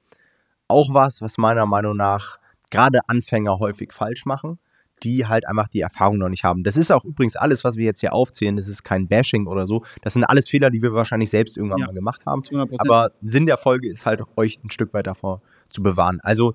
Auch 0.68 0.94
was, 0.94 1.20
was 1.20 1.36
meiner 1.36 1.66
Meinung 1.66 1.96
nach 1.96 2.38
gerade 2.70 3.00
Anfänger 3.08 3.58
häufig 3.58 3.92
falsch 3.92 4.24
machen 4.24 4.58
die 5.02 5.26
halt 5.26 5.46
einfach 5.46 5.68
die 5.68 5.80
Erfahrung 5.80 6.18
noch 6.18 6.28
nicht 6.28 6.44
haben. 6.44 6.62
Das 6.62 6.76
ist 6.76 6.90
auch 6.90 7.04
übrigens 7.04 7.36
alles, 7.36 7.64
was 7.64 7.76
wir 7.76 7.84
jetzt 7.84 8.00
hier 8.00 8.12
aufzählen. 8.12 8.56
Das 8.56 8.68
ist 8.68 8.82
kein 8.82 9.08
Bashing 9.08 9.46
oder 9.46 9.66
so. 9.66 9.84
Das 10.02 10.14
sind 10.14 10.24
alles 10.24 10.48
Fehler, 10.48 10.70
die 10.70 10.82
wir 10.82 10.92
wahrscheinlich 10.92 11.30
selbst 11.30 11.56
irgendwann 11.56 11.80
ja, 11.80 11.86
mal 11.86 11.94
gemacht 11.94 12.24
haben. 12.26 12.42
100%. 12.42 12.76
Aber 12.78 13.12
Sinn 13.22 13.46
der 13.46 13.58
Folge 13.58 13.88
ist 13.88 14.06
halt, 14.06 14.22
euch 14.36 14.58
ein 14.64 14.70
Stück 14.70 14.94
weit 14.94 15.06
davor 15.06 15.42
zu 15.68 15.82
bewahren. 15.82 16.20
Also 16.22 16.54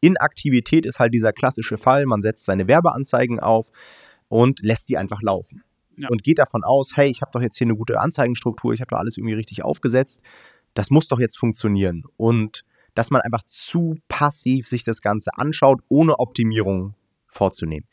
Inaktivität 0.00 0.86
ist 0.86 0.98
halt 0.98 1.14
dieser 1.14 1.32
klassische 1.32 1.78
Fall. 1.78 2.06
Man 2.06 2.22
setzt 2.22 2.44
seine 2.44 2.66
Werbeanzeigen 2.66 3.40
auf 3.40 3.70
und 4.28 4.60
lässt 4.62 4.88
die 4.88 4.96
einfach 4.96 5.22
laufen. 5.22 5.62
Ja. 5.96 6.08
Und 6.08 6.24
geht 6.24 6.38
davon 6.38 6.64
aus, 6.64 6.96
hey, 6.96 7.10
ich 7.10 7.20
habe 7.20 7.30
doch 7.32 7.42
jetzt 7.42 7.58
hier 7.58 7.66
eine 7.66 7.76
gute 7.76 8.00
Anzeigenstruktur, 8.00 8.72
ich 8.72 8.80
habe 8.80 8.88
da 8.88 8.96
alles 8.96 9.18
irgendwie 9.18 9.34
richtig 9.34 9.62
aufgesetzt. 9.62 10.22
Das 10.72 10.90
muss 10.90 11.06
doch 11.06 11.20
jetzt 11.20 11.36
funktionieren. 11.36 12.04
Und 12.16 12.64
dass 12.94 13.10
man 13.10 13.20
einfach 13.20 13.42
zu 13.42 13.96
passiv 14.08 14.66
sich 14.66 14.84
das 14.84 15.02
Ganze 15.02 15.30
anschaut, 15.36 15.80
ohne 15.88 16.18
Optimierung 16.18 16.94
vorzunehmen. 17.32 17.88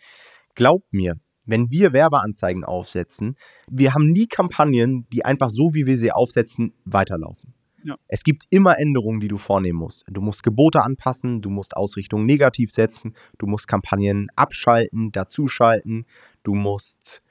Glaubt 0.55 0.93
mir, 0.93 1.15
wenn 1.45 1.71
wir 1.71 1.93
Werbeanzeigen 1.93 2.63
aufsetzen, 2.63 3.35
wir 3.69 3.93
haben 3.93 4.09
nie 4.09 4.27
Kampagnen, 4.27 5.07
die 5.11 5.25
einfach 5.25 5.49
so, 5.49 5.73
wie 5.73 5.87
wir 5.87 5.97
sie 5.97 6.11
aufsetzen, 6.11 6.73
weiterlaufen. 6.85 7.53
Ja. 7.83 7.95
Es 8.07 8.23
gibt 8.23 8.43
immer 8.49 8.77
Änderungen, 8.77 9.19
die 9.19 9.29
du 9.29 9.37
vornehmen 9.37 9.79
musst. 9.79 10.03
Du 10.09 10.21
musst 10.21 10.43
Gebote 10.43 10.83
anpassen, 10.83 11.41
du 11.41 11.49
musst 11.49 11.75
Ausrichtungen 11.75 12.25
negativ 12.25 12.71
setzen, 12.71 13.15
du 13.37 13.47
musst 13.47 13.67
Kampagnen 13.67 14.27
abschalten, 14.35 15.11
dazuschalten, 15.11 16.05
du 16.43 16.55
musst, 16.55 17.23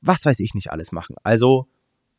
was 0.00 0.24
weiß 0.24 0.40
ich 0.40 0.54
nicht 0.54 0.72
alles 0.72 0.92
machen. 0.92 1.16
Also 1.22 1.66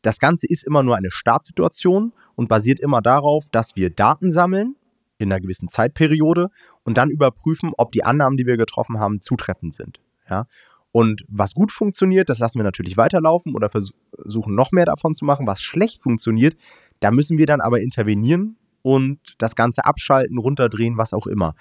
das 0.02 0.18
Ganze 0.18 0.46
ist 0.48 0.64
immer 0.64 0.82
nur 0.82 0.96
eine 0.96 1.10
Startsituation 1.10 2.12
und 2.36 2.48
basiert 2.48 2.78
immer 2.78 3.02
darauf, 3.02 3.46
dass 3.50 3.74
wir 3.74 3.90
Daten 3.90 4.30
sammeln 4.30 4.76
in 5.18 5.32
einer 5.32 5.40
gewissen 5.40 5.68
Zeitperiode 5.68 6.48
und 6.84 6.98
dann 6.98 7.10
überprüfen, 7.10 7.72
ob 7.76 7.92
die 7.92 8.04
Annahmen, 8.04 8.36
die 8.36 8.46
wir 8.46 8.56
getroffen 8.56 8.98
haben, 8.98 9.20
zutreffend 9.20 9.74
sind. 9.74 10.00
Ja? 10.28 10.46
Und 10.92 11.24
was 11.28 11.54
gut 11.54 11.72
funktioniert, 11.72 12.28
das 12.28 12.38
lassen 12.38 12.58
wir 12.58 12.64
natürlich 12.64 12.96
weiterlaufen 12.96 13.54
oder 13.54 13.68
versuchen 13.68 14.54
noch 14.54 14.70
mehr 14.70 14.86
davon 14.86 15.14
zu 15.14 15.24
machen. 15.24 15.46
Was 15.46 15.60
schlecht 15.60 16.02
funktioniert, 16.02 16.56
da 17.00 17.10
müssen 17.10 17.36
wir 17.38 17.46
dann 17.46 17.60
aber 17.60 17.80
intervenieren 17.80 18.56
und 18.82 19.18
das 19.38 19.56
Ganze 19.56 19.84
abschalten, 19.84 20.38
runterdrehen, 20.38 20.96
was 20.96 21.12
auch 21.12 21.26
immer. 21.26 21.54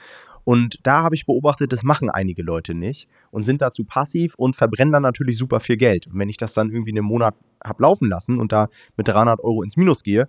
Und 0.43 0.77
da 0.83 1.03
habe 1.03 1.15
ich 1.15 1.25
beobachtet, 1.25 1.71
das 1.71 1.83
machen 1.83 2.09
einige 2.09 2.43
Leute 2.43 2.73
nicht 2.73 3.07
und 3.31 3.45
sind 3.45 3.61
dazu 3.61 3.85
passiv 3.85 4.35
und 4.35 4.55
verbrennen 4.55 4.91
dann 4.91 5.03
natürlich 5.03 5.37
super 5.37 5.59
viel 5.59 5.77
Geld. 5.77 6.07
Und 6.07 6.19
wenn 6.19 6.29
ich 6.29 6.37
das 6.37 6.53
dann 6.53 6.69
irgendwie 6.69 6.91
einen 6.91 7.05
Monat 7.05 7.35
habe 7.63 7.81
laufen 7.81 8.09
lassen 8.09 8.39
und 8.39 8.51
da 8.51 8.67
mit 8.97 9.07
300 9.07 9.39
Euro 9.39 9.63
ins 9.63 9.77
Minus 9.77 10.03
gehe, 10.03 10.27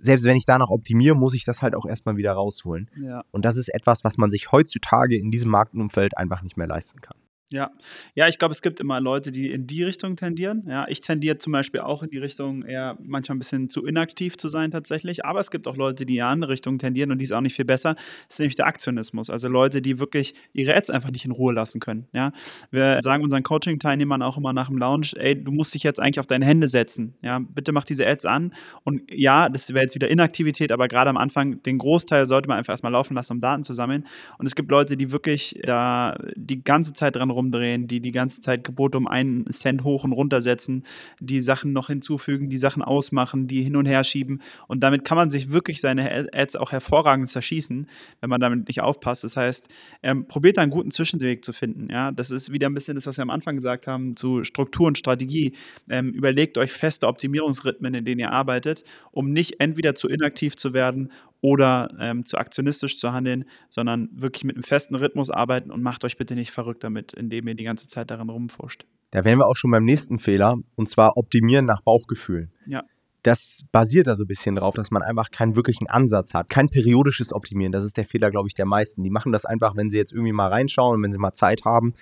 selbst 0.00 0.24
wenn 0.24 0.36
ich 0.36 0.46
da 0.46 0.58
noch 0.58 0.70
optimiere, 0.70 1.14
muss 1.14 1.34
ich 1.34 1.44
das 1.44 1.62
halt 1.62 1.74
auch 1.74 1.86
erstmal 1.86 2.16
wieder 2.16 2.32
rausholen. 2.32 2.90
Ja. 3.00 3.24
Und 3.30 3.44
das 3.44 3.56
ist 3.56 3.68
etwas, 3.68 4.04
was 4.04 4.18
man 4.18 4.30
sich 4.30 4.52
heutzutage 4.52 5.18
in 5.18 5.30
diesem 5.30 5.50
Marktumfeld 5.50 6.16
einfach 6.16 6.42
nicht 6.42 6.56
mehr 6.56 6.66
leisten 6.66 7.00
kann. 7.00 7.16
Ja, 7.52 7.70
ja, 8.14 8.26
ich 8.26 8.38
glaube, 8.38 8.52
es 8.52 8.62
gibt 8.62 8.80
immer 8.80 9.00
Leute, 9.00 9.30
die 9.30 9.50
in 9.50 9.66
die 9.66 9.84
Richtung 9.84 10.16
tendieren. 10.16 10.64
Ja, 10.66 10.86
ich 10.88 11.02
tendiere 11.02 11.36
zum 11.36 11.52
Beispiel 11.52 11.80
auch 11.80 12.02
in 12.02 12.08
die 12.08 12.16
Richtung, 12.16 12.62
eher 12.64 12.96
manchmal 13.02 13.36
ein 13.36 13.38
bisschen 13.38 13.68
zu 13.68 13.84
inaktiv 13.84 14.38
zu 14.38 14.48
sein 14.48 14.70
tatsächlich. 14.70 15.26
Aber 15.26 15.40
es 15.40 15.50
gibt 15.50 15.68
auch 15.68 15.76
Leute, 15.76 16.06
die 16.06 16.16
in 16.16 16.22
eine 16.22 16.30
andere 16.30 16.52
Richtung 16.52 16.78
tendieren 16.78 17.10
und 17.12 17.18
die 17.18 17.24
ist 17.24 17.32
auch 17.32 17.42
nicht 17.42 17.54
viel 17.54 17.66
besser. 17.66 17.94
Das 17.94 18.36
ist 18.36 18.38
nämlich 18.38 18.56
der 18.56 18.66
Aktionismus. 18.66 19.28
Also 19.28 19.48
Leute, 19.48 19.82
die 19.82 19.98
wirklich 19.98 20.34
ihre 20.54 20.74
Ads 20.74 20.88
einfach 20.88 21.10
nicht 21.10 21.26
in 21.26 21.32
Ruhe 21.32 21.52
lassen 21.52 21.80
können. 21.80 22.08
Ja, 22.14 22.32
wir 22.70 23.00
sagen 23.02 23.22
unseren 23.22 23.42
Coaching-Teilnehmern 23.42 24.22
auch 24.22 24.38
immer 24.38 24.54
nach 24.54 24.68
dem 24.68 24.78
Launch, 24.78 25.14
ey, 25.14 25.42
du 25.42 25.52
musst 25.52 25.74
dich 25.74 25.82
jetzt 25.82 26.00
eigentlich 26.00 26.20
auf 26.20 26.26
deine 26.26 26.46
Hände 26.46 26.66
setzen. 26.66 27.14
Ja, 27.20 27.40
bitte 27.40 27.72
mach 27.72 27.84
diese 27.84 28.06
Ads 28.06 28.24
an. 28.24 28.54
Und 28.84 29.02
ja, 29.10 29.50
das 29.50 29.74
wäre 29.74 29.82
jetzt 29.82 29.94
wieder 29.94 30.08
Inaktivität, 30.08 30.72
aber 30.72 30.88
gerade 30.88 31.10
am 31.10 31.18
Anfang 31.18 31.62
den 31.62 31.76
Großteil 31.76 32.26
sollte 32.26 32.48
man 32.48 32.56
einfach 32.56 32.72
erstmal 32.72 32.92
laufen 32.92 33.14
lassen, 33.14 33.34
um 33.34 33.40
Daten 33.40 33.64
zu 33.64 33.74
sammeln. 33.74 34.06
Und 34.38 34.46
es 34.46 34.54
gibt 34.54 34.70
Leute, 34.70 34.96
die 34.96 35.12
wirklich 35.12 35.60
da 35.62 36.16
die 36.36 36.64
ganze 36.64 36.94
Zeit 36.94 37.16
dran 37.16 37.33
rumdrehen, 37.34 37.86
die 37.86 38.00
die 38.00 38.10
ganze 38.10 38.40
Zeit 38.40 38.64
Gebote 38.64 38.98
um 38.98 39.06
einen 39.06 39.46
Cent 39.50 39.84
hoch 39.84 40.04
und 40.04 40.12
runter 40.12 40.40
setzen, 40.42 40.84
die 41.20 41.42
Sachen 41.42 41.72
noch 41.72 41.88
hinzufügen, 41.88 42.48
die 42.48 42.56
Sachen 42.56 42.82
ausmachen, 42.82 43.46
die 43.46 43.62
hin 43.62 43.76
und 43.76 43.86
her 43.86 44.04
schieben. 44.04 44.40
Und 44.66 44.80
damit 44.80 45.04
kann 45.04 45.16
man 45.16 45.30
sich 45.30 45.50
wirklich 45.50 45.80
seine 45.80 46.28
Ads 46.32 46.56
auch 46.56 46.72
hervorragend 46.72 47.28
zerschießen, 47.28 47.88
wenn 48.20 48.30
man 48.30 48.40
damit 48.40 48.68
nicht 48.68 48.80
aufpasst. 48.80 49.24
Das 49.24 49.36
heißt, 49.36 49.68
ähm, 50.02 50.26
probiert 50.26 50.56
da 50.56 50.62
einen 50.62 50.70
guten 50.70 50.90
Zwischenweg 50.90 51.44
zu 51.44 51.52
finden. 51.52 51.88
Ja? 51.90 52.10
Das 52.12 52.30
ist 52.30 52.52
wieder 52.52 52.68
ein 52.68 52.74
bisschen 52.74 52.94
das, 52.94 53.06
was 53.06 53.18
wir 53.18 53.22
am 53.22 53.30
Anfang 53.30 53.56
gesagt 53.56 53.86
haben, 53.86 54.16
zu 54.16 54.44
Struktur 54.44 54.86
und 54.86 54.98
Strategie. 54.98 55.52
Ähm, 55.88 56.12
überlegt 56.12 56.58
euch 56.58 56.72
feste 56.72 57.06
Optimierungsrhythmen, 57.06 57.94
in 57.94 58.04
denen 58.04 58.20
ihr 58.20 58.32
arbeitet, 58.32 58.84
um 59.12 59.30
nicht 59.30 59.60
entweder 59.60 59.94
zu 59.94 60.08
inaktiv 60.08 60.56
zu 60.56 60.72
werden 60.72 61.10
oder 61.44 61.94
ähm, 62.00 62.24
zu 62.24 62.38
aktionistisch 62.38 62.98
zu 62.98 63.12
handeln, 63.12 63.44
sondern 63.68 64.08
wirklich 64.14 64.44
mit 64.44 64.56
einem 64.56 64.62
festen 64.62 64.94
Rhythmus 64.94 65.28
arbeiten 65.28 65.70
und 65.70 65.82
macht 65.82 66.02
euch 66.06 66.16
bitte 66.16 66.34
nicht 66.34 66.50
verrückt 66.50 66.82
damit, 66.82 67.12
indem 67.12 67.46
ihr 67.46 67.54
die 67.54 67.64
ganze 67.64 67.86
Zeit 67.86 68.10
daran 68.10 68.30
rumfuscht. 68.30 68.86
Da 69.10 69.26
wären 69.26 69.38
wir 69.38 69.46
auch 69.46 69.54
schon 69.54 69.70
beim 69.70 69.82
nächsten 69.82 70.18
Fehler, 70.18 70.56
und 70.74 70.88
zwar 70.88 71.18
optimieren 71.18 71.66
nach 71.66 71.82
Bauchgefühl. 71.82 72.48
Ja. 72.64 72.82
das 73.24 73.64
basiert 73.72 74.06
da 74.06 74.16
so 74.16 74.24
ein 74.24 74.26
bisschen 74.26 74.54
drauf, 74.56 74.74
dass 74.74 74.90
man 74.90 75.02
einfach 75.02 75.30
keinen 75.30 75.54
wirklichen 75.54 75.86
Ansatz 75.86 76.32
hat. 76.32 76.48
Kein 76.48 76.70
periodisches 76.70 77.30
Optimieren. 77.34 77.72
Das 77.72 77.84
ist 77.84 77.98
der 77.98 78.06
Fehler, 78.06 78.30
glaube 78.30 78.48
ich, 78.48 78.54
der 78.54 78.64
meisten. 78.64 79.02
Die 79.02 79.10
machen 79.10 79.30
das 79.30 79.44
einfach, 79.44 79.76
wenn 79.76 79.90
sie 79.90 79.98
jetzt 79.98 80.12
irgendwie 80.12 80.32
mal 80.32 80.48
reinschauen 80.48 80.96
und 80.96 81.02
wenn 81.02 81.12
sie 81.12 81.18
mal 81.18 81.34
Zeit 81.34 81.66
haben. 81.66 81.92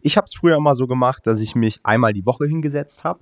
Ich 0.00 0.16
habe 0.16 0.26
es 0.26 0.34
früher 0.34 0.56
immer 0.56 0.76
so 0.76 0.86
gemacht, 0.86 1.26
dass 1.26 1.40
ich 1.40 1.56
mich 1.56 1.80
einmal 1.82 2.12
die 2.12 2.24
Woche 2.24 2.46
hingesetzt 2.46 3.02
habe. 3.02 3.18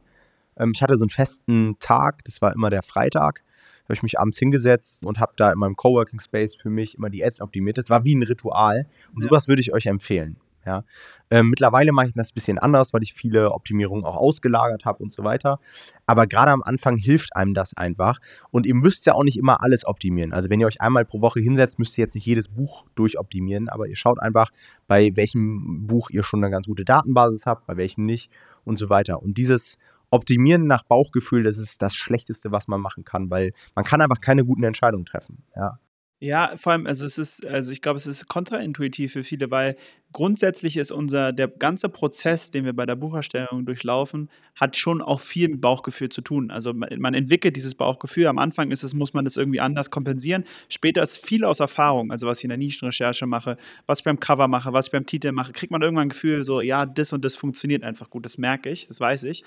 Ähm, 0.59 0.73
ich 0.75 0.83
hatte 0.83 0.99
so 0.99 1.05
einen 1.05 1.11
festen 1.11 1.77
Tag, 1.81 2.23
das 2.25 2.43
war 2.43 2.53
immer 2.55 2.69
der 2.69 2.83
Freitag. 2.83 3.45
Habe 3.91 3.97
ich 3.97 4.05
mich 4.05 4.21
abends 4.21 4.39
hingesetzt 4.39 5.05
und 5.05 5.19
habe 5.19 5.33
da 5.35 5.51
in 5.51 5.59
meinem 5.59 5.75
Coworking 5.75 6.21
Space 6.21 6.55
für 6.55 6.71
mich 6.71 6.97
immer 6.97 7.11
die 7.11 7.25
Ads 7.25 7.41
optimiert. 7.41 7.77
Das 7.77 7.91
war 7.91 8.05
wie 8.05 8.15
ein 8.15 8.23
Ritual. 8.23 8.87
Und 9.13 9.23
sowas 9.25 9.49
würde 9.49 9.61
ich 9.61 9.73
euch 9.73 9.87
empfehlen. 9.87 10.37
Ja. 10.65 10.85
Ähm, 11.29 11.49
mittlerweile 11.51 11.91
mache 11.91 12.07
ich 12.07 12.13
das 12.13 12.31
ein 12.31 12.35
bisschen 12.35 12.59
anders, 12.61 12.95
weil 12.95 13.03
ich 13.03 13.15
viele 13.15 13.51
Optimierungen 13.51 14.05
auch 14.05 14.17
ausgelagert 14.17 14.85
habe 14.85 15.03
und 15.03 15.11
so 15.11 15.25
weiter. 15.25 15.59
Aber 16.07 16.29
gerade 16.29 16.53
am 16.53 16.63
Anfang 16.63 16.99
hilft 16.99 17.35
einem 17.35 17.53
das 17.53 17.77
einfach. 17.77 18.21
Und 18.53 18.65
ihr 18.65 18.77
müsst 18.77 19.07
ja 19.07 19.15
auch 19.15 19.25
nicht 19.25 19.37
immer 19.37 19.61
alles 19.61 19.85
optimieren. 19.85 20.33
Also 20.33 20.51
wenn 20.51 20.61
ihr 20.61 20.69
euch 20.69 20.81
einmal 20.81 21.05
pro 21.05 21.21
Woche 21.21 21.41
hinsetzt, 21.41 21.81
müsst 21.81 21.99
ihr 21.99 22.05
jetzt 22.05 22.15
nicht 22.15 22.27
jedes 22.27 22.47
Buch 22.47 22.85
durchoptimieren, 22.95 23.69
aber 23.69 23.89
ihr 23.89 23.97
schaut 23.97 24.23
einfach, 24.23 24.53
bei 24.87 25.11
welchem 25.17 25.89
Buch 25.89 26.11
ihr 26.11 26.23
schon 26.23 26.45
eine 26.45 26.53
ganz 26.53 26.67
gute 26.67 26.85
Datenbasis 26.85 27.45
habt, 27.45 27.67
bei 27.67 27.77
welchem 27.77 28.07
nicht 28.07 28.31
und 28.65 28.77
so 28.77 28.89
weiter. 28.89 29.21
Und 29.21 29.37
dieses 29.37 29.79
Optimieren 30.11 30.67
nach 30.67 30.83
Bauchgefühl, 30.83 31.43
das 31.43 31.59
ist 31.59 31.83
das 31.83 31.95
Schlechteste, 31.95 32.51
was 32.53 32.69
man 32.69 32.81
machen 32.81 33.05
kann, 33.05 33.31
weil 33.31 33.53
man 33.75 33.85
kann 33.85 34.01
einfach 34.01 34.21
keine 34.21 34.45
guten 34.45 34.65
Entscheidungen 34.65 35.07
treffen. 35.07 35.45
Ja. 35.55 35.79
Ja, 36.23 36.53
vor 36.57 36.73
allem, 36.73 36.87
also 36.87 37.07
es 37.07 37.17
ist, 37.17 37.47
also 37.47 37.73
ich 37.73 37.81
glaube, 37.81 37.97
es 37.97 38.07
ist 38.07 38.29
kontraintuitiv 38.29 39.13
für 39.15 39.25
viele, 39.25 39.51
weil 39.51 39.77
grundsätzlich 40.13 40.77
ist 40.77 40.91
unser, 40.91 41.33
der 41.33 41.49
ganze 41.49 41.89
Prozess, 41.89 42.51
den 42.51 42.65
wir 42.65 42.73
bei 42.73 42.87
der 42.87 42.97
Bucherstellung 42.97 43.65
durchlaufen, 43.65 44.29
hat 44.57 44.77
schon 44.77 45.01
auch 45.01 45.21
viel 45.21 45.49
mit 45.49 45.61
Bauchgefühl 45.61 46.09
zu 46.09 46.21
tun. 46.21 46.51
Also 46.51 46.75
man, 46.75 47.15
entwickelt 47.15 47.57
dieses 47.57 47.75
Bauchgefühl. 47.75 48.27
Am 48.27 48.39
Anfang 48.39 48.71
ist 48.71 48.83
es, 48.83 48.95
muss 48.95 49.15
man 49.15 49.25
das 49.25 49.37
irgendwie 49.37 49.61
anders 49.61 49.91
kompensieren. 49.91 50.45
Später 50.69 51.03
ist 51.03 51.25
viel 51.25 51.45
aus 51.45 51.61
Erfahrung, 51.61 52.11
also 52.11 52.27
was 52.27 52.39
ich 52.39 52.45
in 52.45 52.51
der 52.51 52.59
Nischenrecherche 52.59 53.27
mache, 53.27 53.57
was 53.87 54.01
ich 54.01 54.05
beim 54.05 54.21
Cover 54.21 54.49
mache, 54.49 54.73
was 54.73 54.87
ich 54.87 54.93
beim 54.93 55.07
Titel 55.07 55.33
mache, 55.33 55.53
kriegt 55.53 55.71
man 55.71 55.81
irgendwann 55.83 56.07
ein 56.07 56.11
Gefühl, 56.11 56.45
so, 56.45 56.61
ja, 56.61 56.87
das 56.87 57.13
und 57.13 57.25
das 57.25 57.37
funktioniert 57.37 57.83
einfach 57.85 58.11
gut. 58.11 58.25
Das 58.25 58.39
merke 58.39 58.71
ich, 58.71 58.89
das 58.89 59.01
weiß 59.01 59.25
ich. 59.25 59.45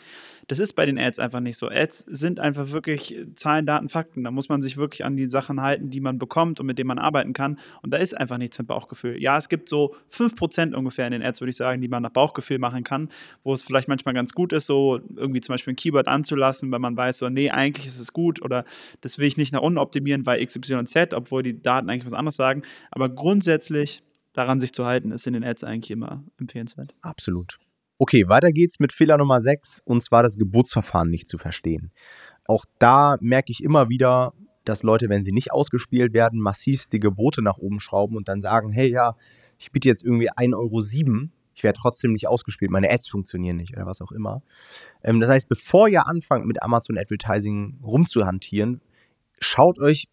Das 0.48 0.60
ist 0.60 0.74
bei 0.74 0.86
den 0.86 0.98
Ads 0.98 1.20
einfach 1.20 1.41
nicht 1.41 1.58
so. 1.58 1.70
Ads 1.70 2.00
sind 2.00 2.39
einfach 2.39 2.72
wirklich 2.72 3.15
Zahlen, 3.36 3.65
Daten, 3.65 3.89
Fakten. 3.89 4.24
Da 4.24 4.32
muss 4.32 4.50
man 4.50 4.62
sich 4.62 4.77
wirklich 4.77 5.05
an 5.05 5.15
die 5.15 5.29
Sachen 5.29 5.62
halten, 5.62 5.89
die 5.89 6.00
man 6.00 6.17
bekommt 6.17 6.60
und 6.60 6.65
mit 6.65 6.79
denen 6.79 6.88
man 6.88 7.00
arbeiten 7.00 7.34
kann. 7.34 7.60
Und 7.82 7.93
da 7.93 7.98
ist 7.98 8.17
einfach 8.17 8.38
nichts 8.38 8.58
mit 8.58 8.67
Bauchgefühl. 8.67 9.22
Ja, 9.22 9.38
es 9.38 9.50
gibt 9.50 9.70
so 9.70 9.96
5% 10.12 10.52
ungefähr 10.57 11.05
in 11.05 11.12
den 11.12 11.24
Ads, 11.24 11.41
würde 11.41 11.50
ich 11.50 11.57
sagen, 11.57 11.81
die 11.81 11.88
man 11.88 12.03
nach 12.03 12.12
Bauchgefühl 12.12 12.60
machen 12.60 12.83
kann, 12.83 13.10
wo 13.43 13.53
es 13.53 13.63
vielleicht 13.63 13.88
manchmal 13.88 14.13
ganz 14.13 14.33
gut 14.33 14.53
ist, 14.53 14.65
so 14.65 15.00
irgendwie 15.15 15.41
zum 15.41 15.53
Beispiel 15.53 15.74
ein 15.74 15.77
Keyword 15.77 16.07
anzulassen, 16.07 16.72
weil 16.72 16.79
man 16.79 16.95
weiß, 16.95 17.19
so, 17.19 17.29
nee, 17.29 17.50
eigentlich 17.50 17.88
ist 17.88 18.00
es 18.00 18.13
gut 18.13 18.41
oder 18.41 18.65
das 19.01 19.17
will 19.17 19.27
ich 19.27 19.38
nicht 19.38 19.53
nach 19.53 19.62
unten 19.62 19.77
optimieren, 19.77 20.25
weil 20.25 20.45
XYZ, 20.45 21.13
obwohl 21.13 21.43
die 21.43 21.62
Daten 21.62 21.89
eigentlich 21.89 22.05
was 22.05 22.13
anderes 22.13 22.36
sagen. 22.36 22.63
Aber 22.91 23.10
grundsätzlich 23.10 24.03
daran 24.33 24.60
sich 24.60 24.74
zu 24.74 24.86
halten, 24.86 25.12
ist 25.12 25.27
in 25.27 25.33
den 25.33 25.43
Ads 25.43 25.63
eigentlich 25.63 25.91
immer 25.91 26.24
empfehlenswert. 26.39 26.95
Absolut. 27.01 27.60
Okay, 28.00 28.27
weiter 28.27 28.51
geht's 28.51 28.79
mit 28.79 28.91
Fehler 28.91 29.17
Nummer 29.17 29.39
6 29.39 29.81
und 29.86 30.03
zwar 30.03 30.24
das 30.24 30.38
Geburtsverfahren 30.38 31.10
nicht 31.10 31.29
zu 31.29 31.38
verstehen. 31.38 31.91
Auch 32.48 32.65
da 32.79 33.17
merke 33.22 33.51
ich 33.51 33.63
immer 33.63 33.88
wieder, 33.89 34.33
dass 34.65 34.83
Leute, 34.83 35.10
wenn 35.10 35.24
sie 35.24 35.31
nicht 35.31 35.51
ausgespielt 35.51 36.13
werden, 36.13 36.39
massivst 36.39 36.91
die 36.93 37.00
Gebote 37.00 37.41
nach 37.41 37.57
oben 37.60 37.79
schrauben 37.79 38.17
und 38.17 38.27
dann 38.27 38.41
sagen, 38.41 38.72
hey 38.72 38.89
ja, 38.89 39.15
ich 39.57 39.72
biete 39.72 39.88
jetzt 39.88 40.03
irgendwie 40.03 40.31
1,07 40.31 40.55
Euro, 40.55 41.29
ich 41.55 41.63
werde 41.63 41.79
trotzdem 41.79 42.13
nicht 42.13 42.27
ausgespielt, 42.27 42.72
meine 42.72 42.89
Ads 42.89 43.10
funktionieren 43.10 43.57
nicht 43.57 43.75
oder 43.75 43.86
was 43.86 44.01
auch 44.01 44.12
immer. 44.12 44.41
Ähm, 45.03 45.19
das 45.19 45.29
heißt, 45.29 45.50
bevor 45.50 45.88
ihr 45.88 46.07
anfangt 46.07 46.45
mit 46.45 46.62
Amazon 46.62 46.98
Advertising 46.98 47.79
rumzuhantieren, 47.83 48.81
schaut 49.39 49.79
euch 49.79 50.07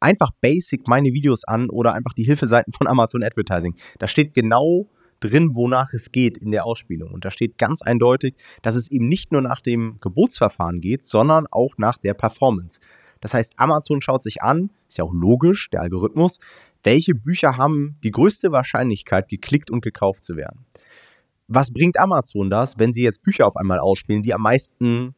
einfach 0.00 0.30
basic 0.40 0.88
meine 0.88 1.12
Videos 1.12 1.44
an 1.44 1.70
oder 1.70 1.94
einfach 1.94 2.12
die 2.12 2.24
Hilfeseiten 2.24 2.72
von 2.72 2.86
Amazon 2.86 3.22
Advertising. 3.22 3.74
Da 3.98 4.08
steht 4.08 4.34
genau 4.34 4.88
drin, 5.20 5.54
wonach 5.54 5.92
es 5.94 6.12
geht 6.12 6.36
in 6.36 6.50
der 6.50 6.66
Ausspielung. 6.66 7.12
Und 7.12 7.24
da 7.24 7.30
steht 7.30 7.56
ganz 7.58 7.82
eindeutig, 7.82 8.34
dass 8.62 8.74
es 8.74 8.90
eben 8.90 9.08
nicht 9.08 9.32
nur 9.32 9.40
nach 9.40 9.60
dem 9.60 9.98
Geburtsverfahren 10.00 10.80
geht, 10.80 11.04
sondern 11.04 11.46
auch 11.50 11.74
nach 11.78 11.96
der 11.98 12.14
Performance. 12.14 12.80
Das 13.20 13.32
heißt, 13.32 13.54
Amazon 13.56 14.02
schaut 14.02 14.22
sich 14.22 14.42
an, 14.42 14.70
ist 14.88 14.98
ja 14.98 15.04
auch 15.04 15.14
logisch, 15.14 15.70
der 15.70 15.80
Algorithmus, 15.80 16.38
welche 16.82 17.14
Bücher 17.14 17.56
haben 17.56 17.98
die 18.02 18.10
größte 18.10 18.52
Wahrscheinlichkeit, 18.52 19.28
geklickt 19.28 19.70
und 19.70 19.82
gekauft 19.82 20.24
zu 20.24 20.36
werden. 20.36 20.66
Was 21.48 21.72
bringt 21.72 21.98
Amazon 21.98 22.50
das, 22.50 22.78
wenn 22.78 22.92
sie 22.92 23.02
jetzt 23.02 23.22
Bücher 23.22 23.46
auf 23.46 23.56
einmal 23.56 23.78
ausspielen, 23.78 24.22
die 24.22 24.34
am 24.34 24.42
meisten 24.42 25.14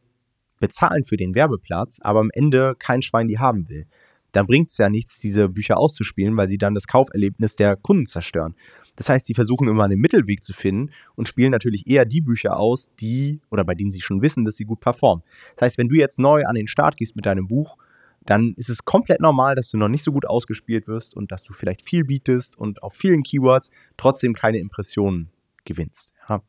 bezahlen 0.59 1.03
für 1.03 1.17
den 1.17 1.33
Werbeplatz, 1.33 1.99
aber 2.01 2.19
am 2.19 2.29
Ende 2.33 2.75
kein 2.77 3.01
Schwein 3.01 3.27
die 3.27 3.39
haben 3.39 3.67
will? 3.69 3.87
Dann 4.31 4.45
bringt 4.45 4.69
es 4.69 4.77
ja 4.77 4.89
nichts, 4.89 5.19
diese 5.19 5.49
Bücher 5.49 5.77
auszuspielen, 5.77 6.37
weil 6.37 6.49
sie 6.49 6.59
dann 6.59 6.75
das 6.75 6.85
Kauferlebnis 6.85 7.55
der 7.55 7.75
Kunden 7.75 8.05
zerstören. 8.05 8.55
Das 8.95 9.09
heißt, 9.09 9.27
sie 9.27 9.33
versuchen 9.33 9.67
immer 9.67 9.85
einen 9.85 9.99
Mittelweg 9.99 10.43
zu 10.43 10.53
finden 10.53 10.91
und 11.15 11.27
spielen 11.27 11.51
natürlich 11.51 11.87
eher 11.87 12.05
die 12.05 12.21
Bücher 12.21 12.57
aus, 12.57 12.91
die 12.99 13.39
oder 13.49 13.63
bei 13.63 13.73
denen 13.73 13.91
sie 13.91 14.01
schon 14.01 14.21
wissen, 14.21 14.45
dass 14.45 14.57
sie 14.57 14.65
gut 14.65 14.81
performen. 14.81 15.23
Das 15.55 15.67
heißt, 15.67 15.77
wenn 15.77 15.87
du 15.87 15.95
jetzt 15.95 16.19
neu 16.19 16.43
an 16.43 16.55
den 16.55 16.67
Start 16.67 16.97
gehst 16.97 17.15
mit 17.15 17.25
deinem 17.25 17.47
Buch 17.47 17.77
dann 18.25 18.53
ist 18.57 18.69
es 18.69 18.85
komplett 18.85 19.21
normal, 19.21 19.55
dass 19.55 19.69
du 19.69 19.77
noch 19.77 19.87
nicht 19.87 20.03
so 20.03 20.11
gut 20.11 20.25
ausgespielt 20.25 20.87
wirst 20.87 21.15
und 21.15 21.31
dass 21.31 21.43
du 21.43 21.53
vielleicht 21.53 21.81
viel 21.81 22.03
bietest 22.03 22.57
und 22.57 22.83
auf 22.83 22.93
vielen 22.93 23.23
Keywords 23.23 23.71
trotzdem 23.97 24.33
keine 24.33 24.59
Impressionen 24.59 25.29
gewinnst. 25.65 26.13
Ja. 26.27 26.41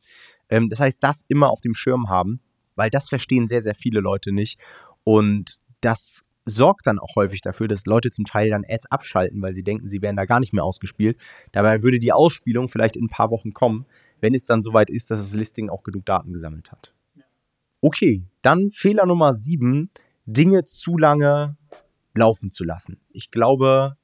Ähm, 0.49 0.69
das 0.69 0.79
heißt, 0.79 1.03
das 1.03 1.23
immer 1.27 1.49
auf 1.49 1.61
dem 1.61 1.73
Schirm 1.73 2.09
haben, 2.09 2.39
weil 2.75 2.89
das 2.89 3.09
verstehen 3.09 3.47
sehr, 3.47 3.63
sehr 3.63 3.75
viele 3.75 3.99
Leute 3.99 4.31
nicht. 4.31 4.59
Und 5.03 5.59
das 5.81 6.25
sorgt 6.45 6.87
dann 6.87 6.99
auch 6.99 7.15
häufig 7.15 7.41
dafür, 7.41 7.67
dass 7.67 7.85
Leute 7.85 8.11
zum 8.11 8.25
Teil 8.25 8.49
dann 8.49 8.65
Ads 8.67 8.87
abschalten, 8.87 9.41
weil 9.41 9.53
sie 9.53 9.63
denken, 9.63 9.87
sie 9.87 10.01
werden 10.01 10.15
da 10.15 10.25
gar 10.25 10.39
nicht 10.39 10.53
mehr 10.53 10.63
ausgespielt. 10.63 11.17
Dabei 11.51 11.83
würde 11.83 11.99
die 11.99 12.11
Ausspielung 12.13 12.67
vielleicht 12.67 12.95
in 12.95 13.05
ein 13.05 13.09
paar 13.09 13.31
Wochen 13.31 13.53
kommen, 13.53 13.85
wenn 14.19 14.33
es 14.33 14.45
dann 14.45 14.61
soweit 14.61 14.89
ist, 14.89 15.11
dass 15.11 15.19
das 15.19 15.33
Listing 15.35 15.69
auch 15.69 15.83
genug 15.83 16.05
Daten 16.05 16.33
gesammelt 16.33 16.71
hat. 16.71 16.93
Okay, 17.81 18.23
dann 18.41 18.69
Fehler 18.71 19.05
Nummer 19.05 19.33
7, 19.33 19.89
Dinge 20.33 20.63
zu 20.63 20.97
lange 20.97 21.57
laufen 22.13 22.51
zu 22.51 22.63
lassen. 22.63 23.01
Ich 23.09 23.31
glaube, 23.31 23.97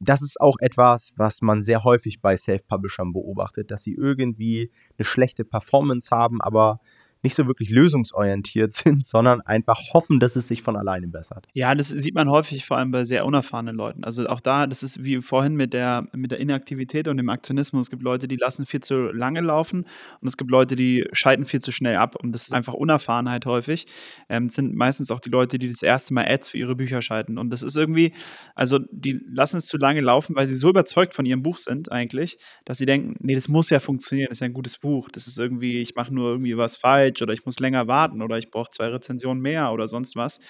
das 0.00 0.22
ist 0.22 0.40
auch 0.40 0.56
etwas, 0.60 1.12
was 1.16 1.42
man 1.42 1.62
sehr 1.62 1.84
häufig 1.84 2.20
bei 2.20 2.36
Self-Publishern 2.36 3.12
beobachtet, 3.12 3.70
dass 3.70 3.82
sie 3.82 3.94
irgendwie 3.94 4.72
eine 4.98 5.04
schlechte 5.04 5.44
Performance 5.44 6.14
haben, 6.14 6.40
aber 6.40 6.80
nicht 7.22 7.34
so 7.34 7.46
wirklich 7.46 7.70
lösungsorientiert 7.70 8.72
sind, 8.72 9.06
sondern 9.06 9.40
einfach 9.42 9.78
hoffen, 9.92 10.20
dass 10.20 10.36
es 10.36 10.48
sich 10.48 10.62
von 10.62 10.76
alleine 10.76 11.08
bessert. 11.08 11.46
Ja, 11.52 11.74
das 11.74 11.88
sieht 11.88 12.14
man 12.14 12.28
häufig 12.28 12.64
vor 12.64 12.78
allem 12.78 12.90
bei 12.90 13.04
sehr 13.04 13.24
unerfahrenen 13.24 13.76
Leuten. 13.76 14.04
Also 14.04 14.26
auch 14.26 14.40
da, 14.40 14.66
das 14.66 14.82
ist 14.82 15.04
wie 15.04 15.22
vorhin 15.22 15.54
mit 15.54 15.72
der, 15.72 16.06
mit 16.12 16.30
der 16.30 16.40
Inaktivität 16.40 17.08
und 17.08 17.16
dem 17.16 17.28
Aktionismus. 17.28 17.86
Es 17.86 17.90
gibt 17.90 18.02
Leute, 18.02 18.28
die 18.28 18.36
lassen 18.36 18.66
viel 18.66 18.80
zu 18.80 19.12
lange 19.12 19.40
laufen 19.40 19.86
und 20.20 20.28
es 20.28 20.36
gibt 20.36 20.50
Leute, 20.50 20.76
die 20.76 21.06
schalten 21.12 21.44
viel 21.44 21.60
zu 21.60 21.72
schnell 21.72 21.96
ab. 21.96 22.16
Und 22.16 22.32
das 22.32 22.42
ist 22.42 22.54
einfach 22.54 22.74
Unerfahrenheit 22.74 23.46
häufig. 23.46 23.86
Ähm, 24.28 24.50
sind 24.50 24.74
meistens 24.74 25.10
auch 25.10 25.20
die 25.20 25.30
Leute, 25.30 25.58
die 25.58 25.68
das 25.68 25.82
erste 25.82 26.14
Mal 26.14 26.26
Ads 26.26 26.50
für 26.50 26.58
ihre 26.58 26.74
Bücher 26.74 27.02
schalten. 27.02 27.38
Und 27.38 27.50
das 27.50 27.62
ist 27.62 27.76
irgendwie, 27.76 28.12
also 28.54 28.78
die 28.90 29.20
lassen 29.32 29.58
es 29.58 29.66
zu 29.66 29.76
lange 29.76 30.00
laufen, 30.00 30.34
weil 30.34 30.46
sie 30.46 30.56
so 30.56 30.68
überzeugt 30.68 31.14
von 31.14 31.26
ihrem 31.26 31.42
Buch 31.42 31.58
sind 31.58 31.92
eigentlich, 31.92 32.38
dass 32.64 32.78
sie 32.78 32.86
denken, 32.86 33.16
nee, 33.20 33.34
das 33.34 33.48
muss 33.48 33.70
ja 33.70 33.80
funktionieren, 33.80 34.28
das 34.28 34.36
ist 34.36 34.40
ja 34.40 34.46
ein 34.46 34.52
gutes 34.52 34.78
Buch. 34.78 35.08
Das 35.10 35.26
ist 35.26 35.38
irgendwie, 35.38 35.80
ich 35.80 35.94
mache 35.94 36.12
nur 36.12 36.30
irgendwie 36.30 36.56
was 36.56 36.76
falsch 36.76 37.11
falsch 37.12 37.22
oder 37.22 37.32
ich 37.32 37.44
muss 37.44 37.60
länger 37.60 37.86
warten 37.88 38.22
oder 38.22 38.38
ich 38.38 38.50
brauche 38.50 38.70
zwei 38.70 38.88
Rezensionen 38.88 39.42
mehr 39.42 39.72
oder 39.72 39.88
sonst 39.88 40.16
was. 40.16 40.40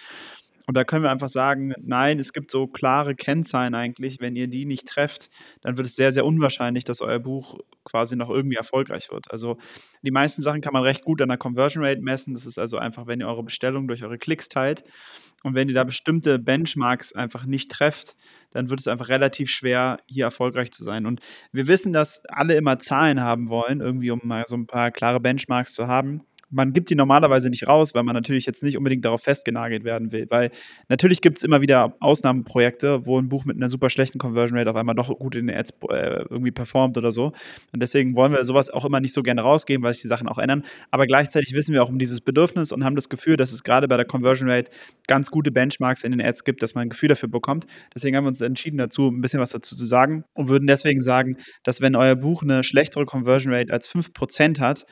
Und 0.68 0.76
da 0.76 0.84
können 0.84 1.02
wir 1.02 1.10
einfach 1.10 1.28
sagen, 1.28 1.74
nein, 1.80 2.20
es 2.20 2.32
gibt 2.32 2.52
so 2.52 2.68
klare 2.68 3.16
Kennzahlen 3.16 3.74
eigentlich. 3.74 4.20
Wenn 4.20 4.36
ihr 4.36 4.46
die 4.46 4.64
nicht 4.64 4.86
trefft, 4.86 5.28
dann 5.60 5.76
wird 5.76 5.88
es 5.88 5.96
sehr, 5.96 6.12
sehr 6.12 6.24
unwahrscheinlich, 6.24 6.84
dass 6.84 7.00
euer 7.00 7.18
Buch 7.18 7.58
quasi 7.84 8.14
noch 8.14 8.30
irgendwie 8.30 8.56
erfolgreich 8.56 9.10
wird. 9.10 9.28
Also 9.32 9.58
die 10.02 10.12
meisten 10.12 10.40
Sachen 10.40 10.60
kann 10.60 10.72
man 10.72 10.84
recht 10.84 11.04
gut 11.04 11.20
an 11.20 11.28
der 11.28 11.36
Conversion 11.36 11.84
Rate 11.84 12.00
messen. 12.00 12.34
Das 12.34 12.46
ist 12.46 12.58
also 12.58 12.78
einfach, 12.78 13.08
wenn 13.08 13.18
ihr 13.18 13.26
eure 13.26 13.42
Bestellung 13.42 13.88
durch 13.88 14.04
eure 14.04 14.18
Klicks 14.18 14.48
teilt. 14.48 14.84
Und 15.42 15.56
wenn 15.56 15.68
ihr 15.68 15.74
da 15.74 15.82
bestimmte 15.82 16.38
Benchmarks 16.38 17.12
einfach 17.12 17.44
nicht 17.44 17.68
trefft, 17.68 18.14
dann 18.52 18.70
wird 18.70 18.78
es 18.78 18.86
einfach 18.86 19.08
relativ 19.08 19.50
schwer, 19.50 19.98
hier 20.06 20.26
erfolgreich 20.26 20.70
zu 20.70 20.84
sein. 20.84 21.06
Und 21.06 21.20
wir 21.50 21.66
wissen, 21.66 21.92
dass 21.92 22.24
alle 22.26 22.54
immer 22.54 22.78
Zahlen 22.78 23.20
haben 23.20 23.48
wollen, 23.48 23.80
irgendwie 23.80 24.12
um 24.12 24.20
mal 24.22 24.44
so 24.46 24.54
ein 24.54 24.68
paar 24.68 24.92
klare 24.92 25.18
Benchmarks 25.18 25.74
zu 25.74 25.88
haben 25.88 26.22
man 26.52 26.72
gibt 26.72 26.90
die 26.90 26.94
normalerweise 26.94 27.48
nicht 27.48 27.66
raus, 27.66 27.94
weil 27.94 28.02
man 28.02 28.14
natürlich 28.14 28.46
jetzt 28.46 28.62
nicht 28.62 28.76
unbedingt 28.76 29.04
darauf 29.04 29.22
festgenagelt 29.22 29.84
werden 29.84 30.12
will. 30.12 30.26
Weil 30.28 30.50
natürlich 30.88 31.20
gibt 31.22 31.38
es 31.38 31.44
immer 31.44 31.62
wieder 31.62 31.96
Ausnahmeprojekte, 32.00 33.06
wo 33.06 33.18
ein 33.18 33.28
Buch 33.28 33.44
mit 33.44 33.56
einer 33.56 33.70
super 33.70 33.90
schlechten 33.90 34.18
Conversion 34.18 34.58
Rate 34.58 34.70
auf 34.70 34.76
einmal 34.76 34.94
doch 34.94 35.08
gut 35.18 35.34
in 35.34 35.46
den 35.46 35.56
Ads 35.56 35.70
äh, 35.90 36.24
irgendwie 36.28 36.50
performt 36.50 36.98
oder 36.98 37.10
so. 37.10 37.32
Und 37.72 37.82
deswegen 37.82 38.14
wollen 38.14 38.32
wir 38.32 38.44
sowas 38.44 38.70
auch 38.70 38.84
immer 38.84 39.00
nicht 39.00 39.14
so 39.14 39.22
gerne 39.22 39.40
rausgeben, 39.40 39.82
weil 39.82 39.94
sich 39.94 40.02
die 40.02 40.08
Sachen 40.08 40.28
auch 40.28 40.38
ändern. 40.38 40.62
Aber 40.90 41.06
gleichzeitig 41.06 41.54
wissen 41.54 41.72
wir 41.72 41.82
auch 41.82 41.88
um 41.88 41.98
dieses 41.98 42.20
Bedürfnis 42.20 42.70
und 42.70 42.84
haben 42.84 42.96
das 42.96 43.08
Gefühl, 43.08 43.36
dass 43.36 43.52
es 43.52 43.62
gerade 43.64 43.88
bei 43.88 43.96
der 43.96 44.06
Conversion 44.06 44.50
Rate 44.50 44.70
ganz 45.08 45.30
gute 45.30 45.50
Benchmarks 45.50 46.04
in 46.04 46.12
den 46.12 46.20
Ads 46.20 46.44
gibt, 46.44 46.62
dass 46.62 46.74
man 46.74 46.82
ein 46.82 46.90
Gefühl 46.90 47.08
dafür 47.08 47.30
bekommt. 47.30 47.66
Deswegen 47.94 48.16
haben 48.16 48.24
wir 48.24 48.28
uns 48.28 48.42
entschieden 48.42 48.76
dazu, 48.76 49.08
ein 49.08 49.22
bisschen 49.22 49.40
was 49.40 49.50
dazu 49.50 49.74
zu 49.74 49.86
sagen 49.86 50.24
und 50.34 50.48
würden 50.48 50.66
deswegen 50.66 51.00
sagen, 51.00 51.38
dass 51.62 51.80
wenn 51.80 51.96
euer 51.96 52.14
Buch 52.14 52.42
eine 52.42 52.62
schlechtere 52.62 53.06
Conversion 53.06 53.54
Rate 53.54 53.72
als 53.72 53.88
5% 53.90 54.60
hat, 54.60 54.84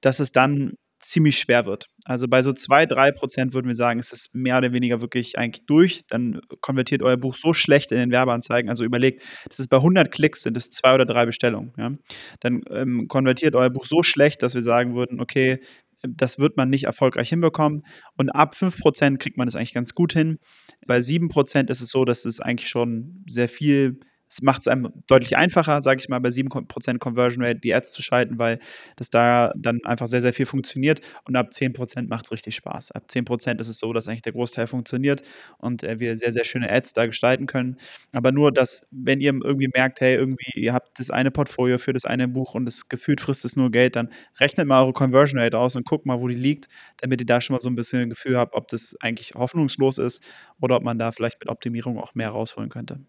dass 0.00 0.20
es 0.20 0.32
dann 0.32 0.74
ziemlich 1.00 1.38
schwer 1.38 1.66
wird. 1.66 1.86
Also 2.04 2.28
bei 2.28 2.42
so 2.42 2.52
zwei, 2.52 2.86
drei 2.86 3.10
Prozent 3.10 3.54
würden 3.54 3.66
wir 3.66 3.74
sagen, 3.74 3.98
ist 3.98 4.12
es 4.12 4.30
mehr 4.32 4.58
oder 4.58 4.72
weniger 4.72 5.00
wirklich 5.00 5.38
eigentlich 5.38 5.66
durch. 5.66 6.02
Dann 6.08 6.40
konvertiert 6.60 7.02
euer 7.02 7.16
Buch 7.16 7.36
so 7.36 7.52
schlecht 7.54 7.90
in 7.92 7.98
den 7.98 8.10
Werbeanzeigen. 8.10 8.68
Also 8.68 8.84
überlegt, 8.84 9.22
das 9.48 9.58
ist 9.58 9.68
bei 9.68 9.78
100 9.78 10.10
Klicks 10.10 10.42
sind 10.42 10.56
es 10.56 10.68
zwei 10.68 10.94
oder 10.94 11.06
drei 11.06 11.26
Bestellungen. 11.26 11.72
Ja? 11.76 11.92
Dann 12.40 12.62
ähm, 12.70 13.08
konvertiert 13.08 13.54
euer 13.54 13.70
Buch 13.70 13.86
so 13.86 14.02
schlecht, 14.02 14.42
dass 14.42 14.54
wir 14.54 14.62
sagen 14.62 14.94
würden, 14.94 15.20
okay, 15.20 15.60
das 16.02 16.38
wird 16.38 16.56
man 16.56 16.70
nicht 16.70 16.84
erfolgreich 16.84 17.28
hinbekommen. 17.28 17.82
Und 18.16 18.30
ab 18.30 18.54
5% 18.54 19.18
kriegt 19.18 19.36
man 19.36 19.48
es 19.48 19.56
eigentlich 19.56 19.74
ganz 19.74 19.94
gut 19.94 20.12
hin. 20.12 20.38
Bei 20.86 20.98
7% 20.98 21.70
ist 21.70 21.80
es 21.80 21.90
so, 21.90 22.04
dass 22.04 22.24
es 22.24 22.40
eigentlich 22.40 22.68
schon 22.68 23.24
sehr 23.28 23.48
viel 23.48 24.00
es 24.30 24.42
macht 24.42 24.62
es 24.62 24.68
einem 24.68 24.92
deutlich 25.08 25.36
einfacher, 25.36 25.82
sage 25.82 26.00
ich 26.00 26.08
mal, 26.08 26.20
bei 26.20 26.28
7% 26.28 26.98
Conversion 26.98 27.44
Rate 27.44 27.58
die 27.58 27.74
Ads 27.74 27.90
zu 27.90 28.00
schalten, 28.00 28.38
weil 28.38 28.60
das 28.94 29.10
da 29.10 29.52
dann 29.56 29.80
einfach 29.84 30.06
sehr, 30.06 30.22
sehr 30.22 30.32
viel 30.32 30.46
funktioniert. 30.46 31.00
Und 31.24 31.34
ab 31.34 31.48
10% 31.52 32.08
macht 32.08 32.26
es 32.26 32.32
richtig 32.32 32.54
Spaß. 32.54 32.92
Ab 32.92 33.04
10% 33.08 33.60
ist 33.60 33.66
es 33.66 33.78
so, 33.78 33.92
dass 33.92 34.06
eigentlich 34.06 34.22
der 34.22 34.32
Großteil 34.32 34.68
funktioniert 34.68 35.22
und 35.58 35.82
äh, 35.82 35.98
wir 35.98 36.16
sehr, 36.16 36.32
sehr 36.32 36.44
schöne 36.44 36.70
Ads 36.70 36.92
da 36.92 37.06
gestalten 37.06 37.46
können. 37.46 37.76
Aber 38.12 38.30
nur, 38.30 38.52
dass, 38.52 38.86
wenn 38.92 39.20
ihr 39.20 39.32
irgendwie 39.32 39.68
merkt, 39.74 40.00
hey, 40.00 40.14
irgendwie, 40.14 40.60
ihr 40.60 40.72
habt 40.72 41.00
das 41.00 41.10
eine 41.10 41.32
Portfolio 41.32 41.78
für 41.78 41.92
das 41.92 42.04
eine 42.04 42.28
Buch 42.28 42.54
und 42.54 42.66
das 42.66 42.88
gefühlt 42.88 43.20
frisst 43.20 43.44
es 43.44 43.56
nur 43.56 43.72
Geld, 43.72 43.96
dann 43.96 44.10
rechnet 44.38 44.68
mal 44.68 44.82
eure 44.82 44.92
Conversion 44.92 45.40
Rate 45.40 45.58
aus 45.58 45.74
und 45.74 45.84
guckt 45.84 46.06
mal, 46.06 46.20
wo 46.20 46.28
die 46.28 46.36
liegt, 46.36 46.68
damit 46.98 47.20
ihr 47.20 47.26
da 47.26 47.40
schon 47.40 47.54
mal 47.54 47.60
so 47.60 47.68
ein 47.68 47.74
bisschen 47.74 48.02
ein 48.02 48.10
Gefühl 48.10 48.38
habt, 48.38 48.54
ob 48.54 48.68
das 48.68 48.94
eigentlich 49.00 49.34
hoffnungslos 49.34 49.98
ist 49.98 50.22
oder 50.60 50.76
ob 50.76 50.84
man 50.84 50.98
da 50.98 51.10
vielleicht 51.10 51.40
mit 51.40 51.48
Optimierung 51.48 51.98
auch 51.98 52.14
mehr 52.14 52.28
rausholen 52.28 52.70
könnte. 52.70 53.00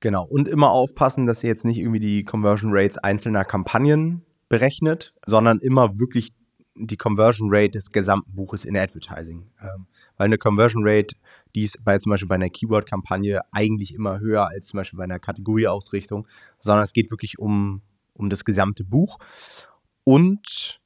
Genau. 0.00 0.24
Und 0.24 0.48
immer 0.48 0.70
aufpassen, 0.70 1.26
dass 1.26 1.44
ihr 1.44 1.50
jetzt 1.50 1.64
nicht 1.64 1.78
irgendwie 1.78 2.00
die 2.00 2.24
Conversion 2.24 2.70
Rates 2.72 2.98
einzelner 2.98 3.44
Kampagnen 3.44 4.22
berechnet, 4.48 5.14
sondern 5.26 5.58
immer 5.58 5.98
wirklich 5.98 6.32
die 6.74 6.96
Conversion 6.96 7.48
Rate 7.50 7.72
des 7.72 7.92
gesamten 7.92 8.34
Buches 8.34 8.64
in 8.64 8.76
Advertising. 8.76 9.50
Ähm, 9.60 9.86
weil 10.16 10.26
eine 10.26 10.38
Conversion 10.38 10.82
Rate, 10.86 11.16
die 11.54 11.62
ist 11.62 11.84
bei 11.84 11.98
zum 11.98 12.10
Beispiel 12.10 12.28
bei 12.28 12.36
einer 12.36 12.48
Keyword-Kampagne 12.48 13.40
eigentlich 13.52 13.94
immer 13.94 14.20
höher 14.20 14.48
als 14.48 14.68
zum 14.68 14.78
Beispiel 14.78 14.96
bei 14.96 15.04
einer 15.04 15.18
Kategorieausrichtung, 15.18 16.26
sondern 16.58 16.84
es 16.84 16.92
geht 16.92 17.10
wirklich 17.10 17.38
um, 17.38 17.82
um 18.14 18.30
das 18.30 18.44
gesamte 18.44 18.84
Buch. 18.84 19.18
Und 20.04 20.80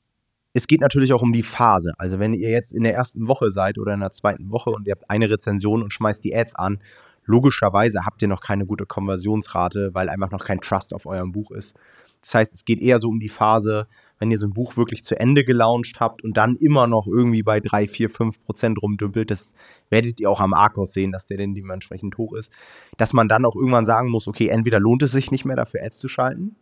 es 0.53 0.67
geht 0.67 0.81
natürlich 0.81 1.13
auch 1.13 1.23
um 1.23 1.33
die 1.33 1.43
Phase. 1.43 1.93
Also 1.99 2.19
wenn 2.19 2.35
ihr 2.35 2.51
jetzt 2.51 2.73
in 2.73 2.85
der 2.85 2.95
ersten 2.95 3.27
Woche 3.27 3.51
seid 3.51 3.79
oder 3.79 3.95
in 3.95 4.01
der 4.01 4.13
zweiten 4.13 4.51
Woche 4.51 4.71
und 4.71 4.87
ihr 4.87 4.93
habt 4.93 5.11
eine 5.11 5.29
Rezension 5.29 5.83
und 5.83 5.93
schmeißt 5.93 6.25
die 6.25 6.35
Ads 6.35 6.55
an, 6.55 6.79
Logischerweise 7.25 8.05
habt 8.05 8.23
ihr 8.23 8.29
noch 8.29 8.41
keine 8.41 8.67
gute 8.67 8.87
Konversionsrate, 8.87 9.91
weil 9.95 10.09
einfach 10.09 10.31
noch 10.31 10.45
kein 10.45 10.61
Trust 10.61 10.95
auf 10.95 11.07
eurem 11.07 11.33
Buch 11.33 11.51
ist. 11.51 11.75
Das 12.21 12.35
heißt, 12.35 12.55
es 12.55 12.65
geht 12.65 12.81
eher 12.81 12.99
so 12.99 13.09
um 13.09 13.21
die 13.21 13.29
Phase, 13.29 13.87
wenn 14.19 14.31
ihr 14.31 14.39
so 14.39 14.47
ein 14.47 14.55
Buch 14.55 14.77
wirklich 14.79 15.05
zu 15.05 15.19
Ende 15.19 15.45
gelauncht 15.45 16.01
habt 16.01 16.25
und 16.25 16.37
dann 16.37 16.57
immer 16.57 16.87
noch 16.87 17.07
irgendwie 17.07 17.43
bei 17.43 17.61
3, 17.61 17.87
4, 17.87 18.09
5 18.09 18.41
Prozent 18.41 18.83
rumdümpelt, 18.83 19.31
das 19.31 19.55
werdet 19.91 20.21
ihr 20.21 20.31
auch 20.31 20.41
am 20.41 20.55
Arcos 20.55 20.95
sehen, 20.95 21.13
dass 21.13 21.27
der 21.27 21.37
denn 21.37 21.55
dementsprechend 21.55 22.17
hoch 22.17 22.33
ist, 22.33 22.51
dass 22.97 23.13
man 23.13 23.29
dann 23.29 23.45
auch 23.45 23.57
irgendwann 23.57 23.85
sagen 23.85 24.09
muss, 24.09 24.27
okay, 24.27 24.49
entweder 24.49 24.81
lohnt 24.81 25.03
es 25.03 25.13
sich 25.13 25.31
nicht 25.31 25.45
mehr 25.45 25.57
dafür 25.57 25.83
Ads 25.83 25.99
zu 25.99 26.09
schalten 26.09 26.57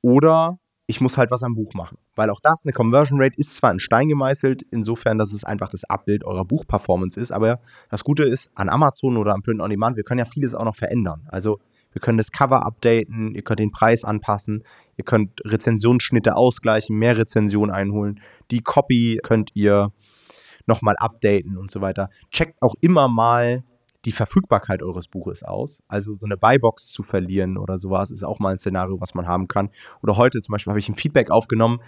oder 0.00 0.58
ich 0.90 1.00
muss 1.00 1.16
halt 1.16 1.30
was 1.30 1.44
am 1.44 1.54
Buch 1.54 1.72
machen. 1.74 1.98
Weil 2.16 2.30
auch 2.30 2.40
das, 2.42 2.64
eine 2.64 2.72
Conversion 2.72 3.22
Rate 3.22 3.36
ist 3.36 3.54
zwar 3.54 3.70
in 3.70 3.78
Stein 3.78 4.08
gemeißelt, 4.08 4.62
insofern, 4.72 5.18
dass 5.18 5.32
es 5.32 5.44
einfach 5.44 5.68
das 5.68 5.84
Abbild 5.84 6.24
eurer 6.24 6.44
Buchperformance 6.44 7.18
ist, 7.18 7.30
aber 7.30 7.60
das 7.90 8.02
Gute 8.02 8.24
ist, 8.24 8.50
an 8.56 8.68
Amazon 8.68 9.16
oder 9.16 9.32
am 9.32 9.42
Print 9.42 9.60
on 9.60 9.70
Demand, 9.70 9.96
wir 9.96 10.02
können 10.02 10.18
ja 10.18 10.24
vieles 10.24 10.52
auch 10.52 10.64
noch 10.64 10.74
verändern. 10.74 11.28
Also 11.28 11.60
wir 11.92 12.00
können 12.00 12.18
das 12.18 12.32
Cover 12.32 12.66
updaten, 12.66 13.36
ihr 13.36 13.42
könnt 13.42 13.60
den 13.60 13.70
Preis 13.70 14.04
anpassen, 14.04 14.64
ihr 14.96 15.04
könnt 15.04 15.40
Rezensionsschnitte 15.44 16.34
ausgleichen, 16.34 16.98
mehr 16.98 17.16
Rezensionen 17.16 17.72
einholen, 17.72 18.18
die 18.50 18.60
Copy 18.60 19.20
könnt 19.22 19.50
ihr 19.54 19.92
nochmal 20.66 20.96
updaten 20.98 21.56
und 21.56 21.70
so 21.70 21.80
weiter. 21.80 22.10
Checkt 22.32 22.60
auch 22.60 22.74
immer 22.80 23.06
mal 23.06 23.62
die 24.04 24.12
Verfügbarkeit 24.12 24.82
eures 24.82 25.08
Buches 25.08 25.42
aus. 25.42 25.82
Also 25.88 26.14
so 26.14 26.26
eine 26.26 26.36
Buybox 26.36 26.90
zu 26.90 27.02
verlieren 27.02 27.58
oder 27.58 27.78
sowas 27.78 28.10
ist 28.10 28.24
auch 28.24 28.38
mal 28.38 28.52
ein 28.52 28.58
Szenario, 28.58 29.00
was 29.00 29.14
man 29.14 29.26
haben 29.26 29.48
kann. 29.48 29.70
Oder 30.02 30.16
heute 30.16 30.40
zum 30.40 30.52
Beispiel 30.52 30.70
habe 30.70 30.80
ich 30.80 30.88
ein 30.88 30.96
Feedback 30.96 31.30
aufgenommen, 31.30 31.80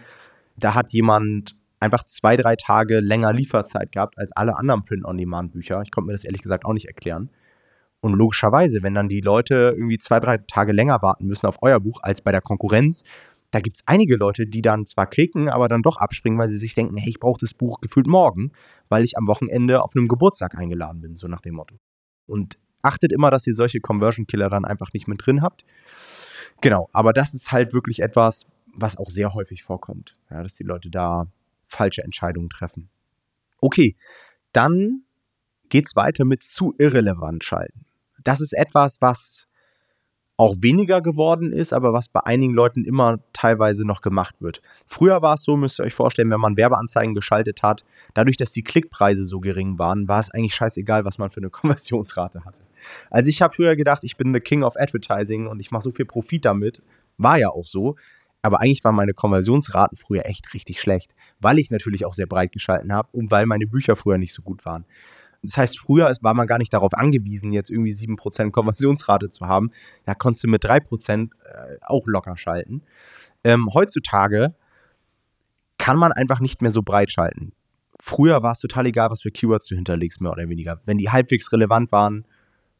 da 0.56 0.74
hat 0.74 0.92
jemand 0.92 1.56
einfach 1.80 2.04
zwei, 2.04 2.36
drei 2.36 2.56
Tage 2.56 3.00
länger 3.00 3.32
Lieferzeit 3.32 3.92
gehabt 3.92 4.18
als 4.18 4.32
alle 4.32 4.56
anderen 4.56 4.84
Print-on-Demand-Bücher. 4.84 5.82
Ich 5.82 5.90
konnte 5.90 6.06
mir 6.06 6.12
das 6.12 6.24
ehrlich 6.24 6.42
gesagt 6.42 6.64
auch 6.64 6.74
nicht 6.74 6.86
erklären. 6.86 7.30
Und 8.00 8.14
logischerweise, 8.14 8.82
wenn 8.82 8.94
dann 8.94 9.08
die 9.08 9.20
Leute 9.20 9.74
irgendwie 9.76 9.98
zwei, 9.98 10.20
drei 10.20 10.38
Tage 10.38 10.72
länger 10.72 11.02
warten 11.02 11.26
müssen 11.26 11.46
auf 11.46 11.58
euer 11.62 11.80
Buch 11.80 12.00
als 12.02 12.20
bei 12.20 12.32
der 12.32 12.40
Konkurrenz, 12.40 13.04
da 13.52 13.60
gibt 13.60 13.76
es 13.76 13.82
einige 13.86 14.16
Leute, 14.16 14.46
die 14.46 14.62
dann 14.62 14.86
zwar 14.86 15.06
klicken, 15.06 15.48
aber 15.48 15.68
dann 15.68 15.82
doch 15.82 15.98
abspringen, 15.98 16.38
weil 16.38 16.48
sie 16.48 16.56
sich 16.56 16.74
denken, 16.74 16.96
hey, 16.96 17.10
ich 17.10 17.20
brauche 17.20 17.38
das 17.38 17.54
Buch 17.54 17.80
gefühlt 17.80 18.06
morgen, 18.06 18.52
weil 18.88 19.04
ich 19.04 19.16
am 19.18 19.26
Wochenende 19.26 19.82
auf 19.82 19.94
einem 19.94 20.08
Geburtstag 20.08 20.56
eingeladen 20.56 21.00
bin, 21.00 21.16
so 21.16 21.28
nach 21.28 21.42
dem 21.42 21.54
Motto. 21.54 21.76
Und 22.26 22.58
achtet 22.82 23.12
immer, 23.12 23.30
dass 23.30 23.46
ihr 23.46 23.54
solche 23.54 23.80
Conversion 23.80 24.26
Killer 24.26 24.50
dann 24.50 24.64
einfach 24.64 24.92
nicht 24.92 25.08
mit 25.08 25.24
drin 25.24 25.42
habt. 25.42 25.64
Genau, 26.60 26.88
aber 26.92 27.12
das 27.12 27.34
ist 27.34 27.52
halt 27.52 27.72
wirklich 27.72 28.00
etwas, 28.00 28.46
was 28.74 28.96
auch 28.96 29.10
sehr 29.10 29.34
häufig 29.34 29.62
vorkommt, 29.62 30.14
ja, 30.30 30.42
dass 30.42 30.54
die 30.54 30.64
Leute 30.64 30.90
da 30.90 31.26
falsche 31.66 32.02
Entscheidungen 32.02 32.50
treffen. 32.50 32.88
Okay, 33.60 33.96
dann 34.52 35.02
geht 35.68 35.86
es 35.86 35.96
weiter 35.96 36.24
mit 36.24 36.42
zu 36.42 36.74
irrelevant 36.78 37.44
schalten. 37.44 37.86
Das 38.24 38.40
ist 38.40 38.52
etwas, 38.52 39.00
was 39.00 39.46
auch 40.42 40.56
weniger 40.60 41.00
geworden 41.00 41.52
ist, 41.52 41.72
aber 41.72 41.92
was 41.92 42.08
bei 42.08 42.20
einigen 42.20 42.52
Leuten 42.52 42.84
immer 42.84 43.20
teilweise 43.32 43.84
noch 43.84 44.00
gemacht 44.00 44.34
wird. 44.40 44.60
Früher 44.88 45.22
war 45.22 45.34
es 45.34 45.44
so, 45.44 45.56
müsst 45.56 45.78
ihr 45.78 45.84
euch 45.84 45.94
vorstellen, 45.94 46.30
wenn 46.30 46.40
man 46.40 46.56
Werbeanzeigen 46.56 47.14
geschaltet 47.14 47.62
hat, 47.62 47.84
dadurch, 48.14 48.36
dass 48.36 48.50
die 48.50 48.64
Klickpreise 48.64 49.24
so 49.24 49.38
gering 49.38 49.78
waren, 49.78 50.08
war 50.08 50.18
es 50.18 50.30
eigentlich 50.30 50.54
scheißegal, 50.54 51.04
was 51.04 51.18
man 51.18 51.30
für 51.30 51.38
eine 51.38 51.50
Konversionsrate 51.50 52.44
hatte. 52.44 52.60
Also 53.08 53.30
ich 53.30 53.40
habe 53.40 53.54
früher 53.54 53.76
gedacht, 53.76 54.02
ich 54.02 54.16
bin 54.16 54.34
the 54.34 54.40
King 54.40 54.64
of 54.64 54.74
Advertising 54.76 55.46
und 55.46 55.60
ich 55.60 55.70
mache 55.70 55.84
so 55.84 55.92
viel 55.92 56.06
Profit 56.06 56.44
damit. 56.44 56.82
War 57.18 57.38
ja 57.38 57.50
auch 57.50 57.66
so. 57.66 57.94
Aber 58.44 58.60
eigentlich 58.60 58.82
waren 58.82 58.96
meine 58.96 59.14
Konversionsraten 59.14 59.96
früher 59.96 60.26
echt 60.26 60.52
richtig 60.52 60.80
schlecht, 60.80 61.14
weil 61.38 61.60
ich 61.60 61.70
natürlich 61.70 62.04
auch 62.04 62.14
sehr 62.14 62.26
breit 62.26 62.50
geschalten 62.50 62.92
habe 62.92 63.08
und 63.12 63.30
weil 63.30 63.46
meine 63.46 63.68
Bücher 63.68 63.94
früher 63.94 64.18
nicht 64.18 64.34
so 64.34 64.42
gut 64.42 64.66
waren. 64.66 64.84
Das 65.42 65.56
heißt, 65.56 65.78
früher 65.78 66.12
war 66.20 66.34
man 66.34 66.46
gar 66.46 66.58
nicht 66.58 66.72
darauf 66.72 66.94
angewiesen, 66.94 67.52
jetzt 67.52 67.70
irgendwie 67.70 67.92
7% 67.92 68.50
Konversionsrate 68.50 69.28
zu 69.28 69.46
haben. 69.46 69.70
Da 70.04 70.14
konntest 70.14 70.44
du 70.44 70.48
mit 70.48 70.64
3% 70.64 71.24
äh, 71.24 71.76
auch 71.82 72.06
locker 72.06 72.36
schalten. 72.36 72.82
Ähm, 73.44 73.68
heutzutage 73.74 74.54
kann 75.78 75.96
man 75.96 76.12
einfach 76.12 76.38
nicht 76.38 76.62
mehr 76.62 76.70
so 76.70 76.82
breit 76.82 77.10
schalten. 77.10 77.52
Früher 78.00 78.42
war 78.42 78.52
es 78.52 78.60
total 78.60 78.86
egal, 78.86 79.10
was 79.10 79.22
für 79.22 79.30
Keywords 79.30 79.66
du 79.66 79.74
hinterlegst, 79.74 80.20
mehr 80.20 80.32
oder 80.32 80.48
weniger. 80.48 80.80
Wenn 80.86 80.98
die 80.98 81.10
halbwegs 81.10 81.52
relevant 81.52 81.90
waren, 81.92 82.24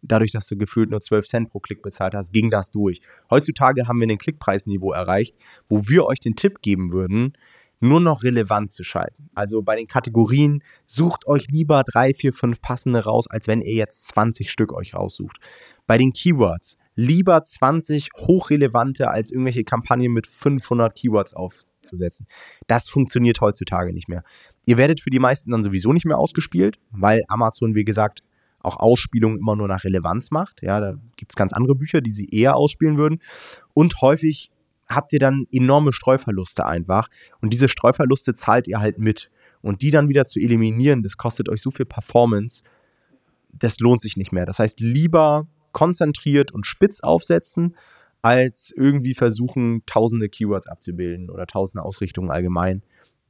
dadurch, 0.03 0.33
dass 0.33 0.47
du 0.47 0.57
gefühlt 0.57 0.91
nur 0.91 1.01
12 1.01 1.27
Cent 1.27 1.51
pro 1.51 1.61
Klick 1.61 1.83
bezahlt 1.83 2.15
hast, 2.15 2.33
ging 2.33 2.51
das 2.51 2.71
durch. 2.71 3.01
Heutzutage 3.31 3.87
haben 3.87 4.01
wir 4.01 4.09
ein 4.09 4.19
Klickpreisniveau 4.19 4.93
erreicht, 4.93 5.37
wo 5.69 5.89
wir 5.89 6.05
euch 6.07 6.21
den 6.21 6.37
Tipp 6.37 6.61
geben 6.63 6.93
würden, 6.93 7.35
nur 7.83 8.01
noch 8.01 8.23
relevant 8.23 8.73
zu 8.73 8.85
schalten. 8.85 9.29
Also 9.35 9.63
bei 9.63 9.77
den 9.77 9.87
Kategorien 9.87 10.63
sucht 10.87 11.27
euch 11.27 11.47
lieber 11.51 11.83
drei, 11.85 12.15
vier, 12.15 12.33
fünf 12.33 12.61
passende 12.61 13.05
raus, 13.05 13.27
als 13.29 13.49
wenn 13.49 13.61
ihr 13.61 13.75
jetzt 13.75 14.09
20 14.09 14.51
Stück 14.51 14.73
euch 14.73 14.95
raussucht. 14.95 15.39
Bei 15.87 15.99
den 15.99 16.13
Keywords 16.13 16.79
lieber 16.95 17.43
20 17.43 18.11
hochrelevante 18.17 19.11
als 19.11 19.31
irgendwelche 19.33 19.65
Kampagnen 19.65 20.13
mit 20.13 20.27
500 20.27 20.95
Keywords 20.95 21.35
aufzusetzen. 21.35 22.27
Das 22.67 22.89
funktioniert 22.89 23.41
heutzutage 23.41 23.93
nicht 23.93 24.09
mehr. 24.09 24.23
Ihr 24.65 24.77
werdet 24.77 25.01
für 25.01 25.11
die 25.11 25.19
meisten 25.19 25.51
dann 25.51 25.65
sowieso 25.65 25.93
nicht 25.93 26.05
mehr 26.05 26.19
ausgespielt, 26.19 26.79
weil 26.91 27.23
Amazon, 27.29 27.75
wie 27.75 27.85
gesagt, 27.85 28.23
auch 28.61 28.77
Ausspielungen 28.77 29.39
immer 29.39 29.57
nur 29.57 29.67
nach 29.67 29.83
Relevanz 29.83 30.31
macht. 30.31 30.63
Ja, 30.63 30.79
da 30.79 30.95
gibt 31.17 31.33
es 31.33 31.37
ganz 31.37 31.53
andere 31.53 31.75
Bücher, 31.75 32.01
die 32.01 32.13
sie 32.13 32.29
eher 32.29 32.55
ausspielen 32.55 32.97
würden. 32.97 33.21
Und 33.75 34.01
häufig 34.01 34.52
habt 34.95 35.13
ihr 35.13 35.19
dann 35.19 35.47
enorme 35.53 35.93
Streuverluste 35.93 36.67
einfach. 36.67 37.09
Und 37.41 37.53
diese 37.53 37.69
Streuverluste 37.69 38.35
zahlt 38.35 38.69
ihr 38.69 38.81
halt 38.81 38.99
mit. 38.99 39.31
Und 39.61 39.83
die 39.83 39.91
dann 39.91 40.09
wieder 40.09 40.27
zu 40.27 40.41
eliminieren, 40.41 41.03
das 41.03 41.17
kostet 41.17 41.49
euch 41.49 41.63
so 41.63 41.71
viel 41.71 41.87
Performance, 41.87 42.65
das 43.53 43.79
lohnt 43.79 44.03
sich 44.03 44.17
nicht 44.17 44.33
mehr. 44.33 44.47
Das 44.47 44.59
heißt, 44.59 44.81
lieber 44.81 45.47
konzentriert 45.73 46.53
und 46.53 46.67
spitz 46.67 47.01
aufsetzen, 47.01 47.77
als 48.23 48.73
irgendwie 48.77 49.15
versuchen, 49.15 49.83
tausende 49.87 50.29
Keywords 50.29 50.69
abzubilden 50.69 51.29
oder 51.31 51.47
tausende 51.47 51.85
Ausrichtungen 51.85 52.31
allgemein. 52.31 52.83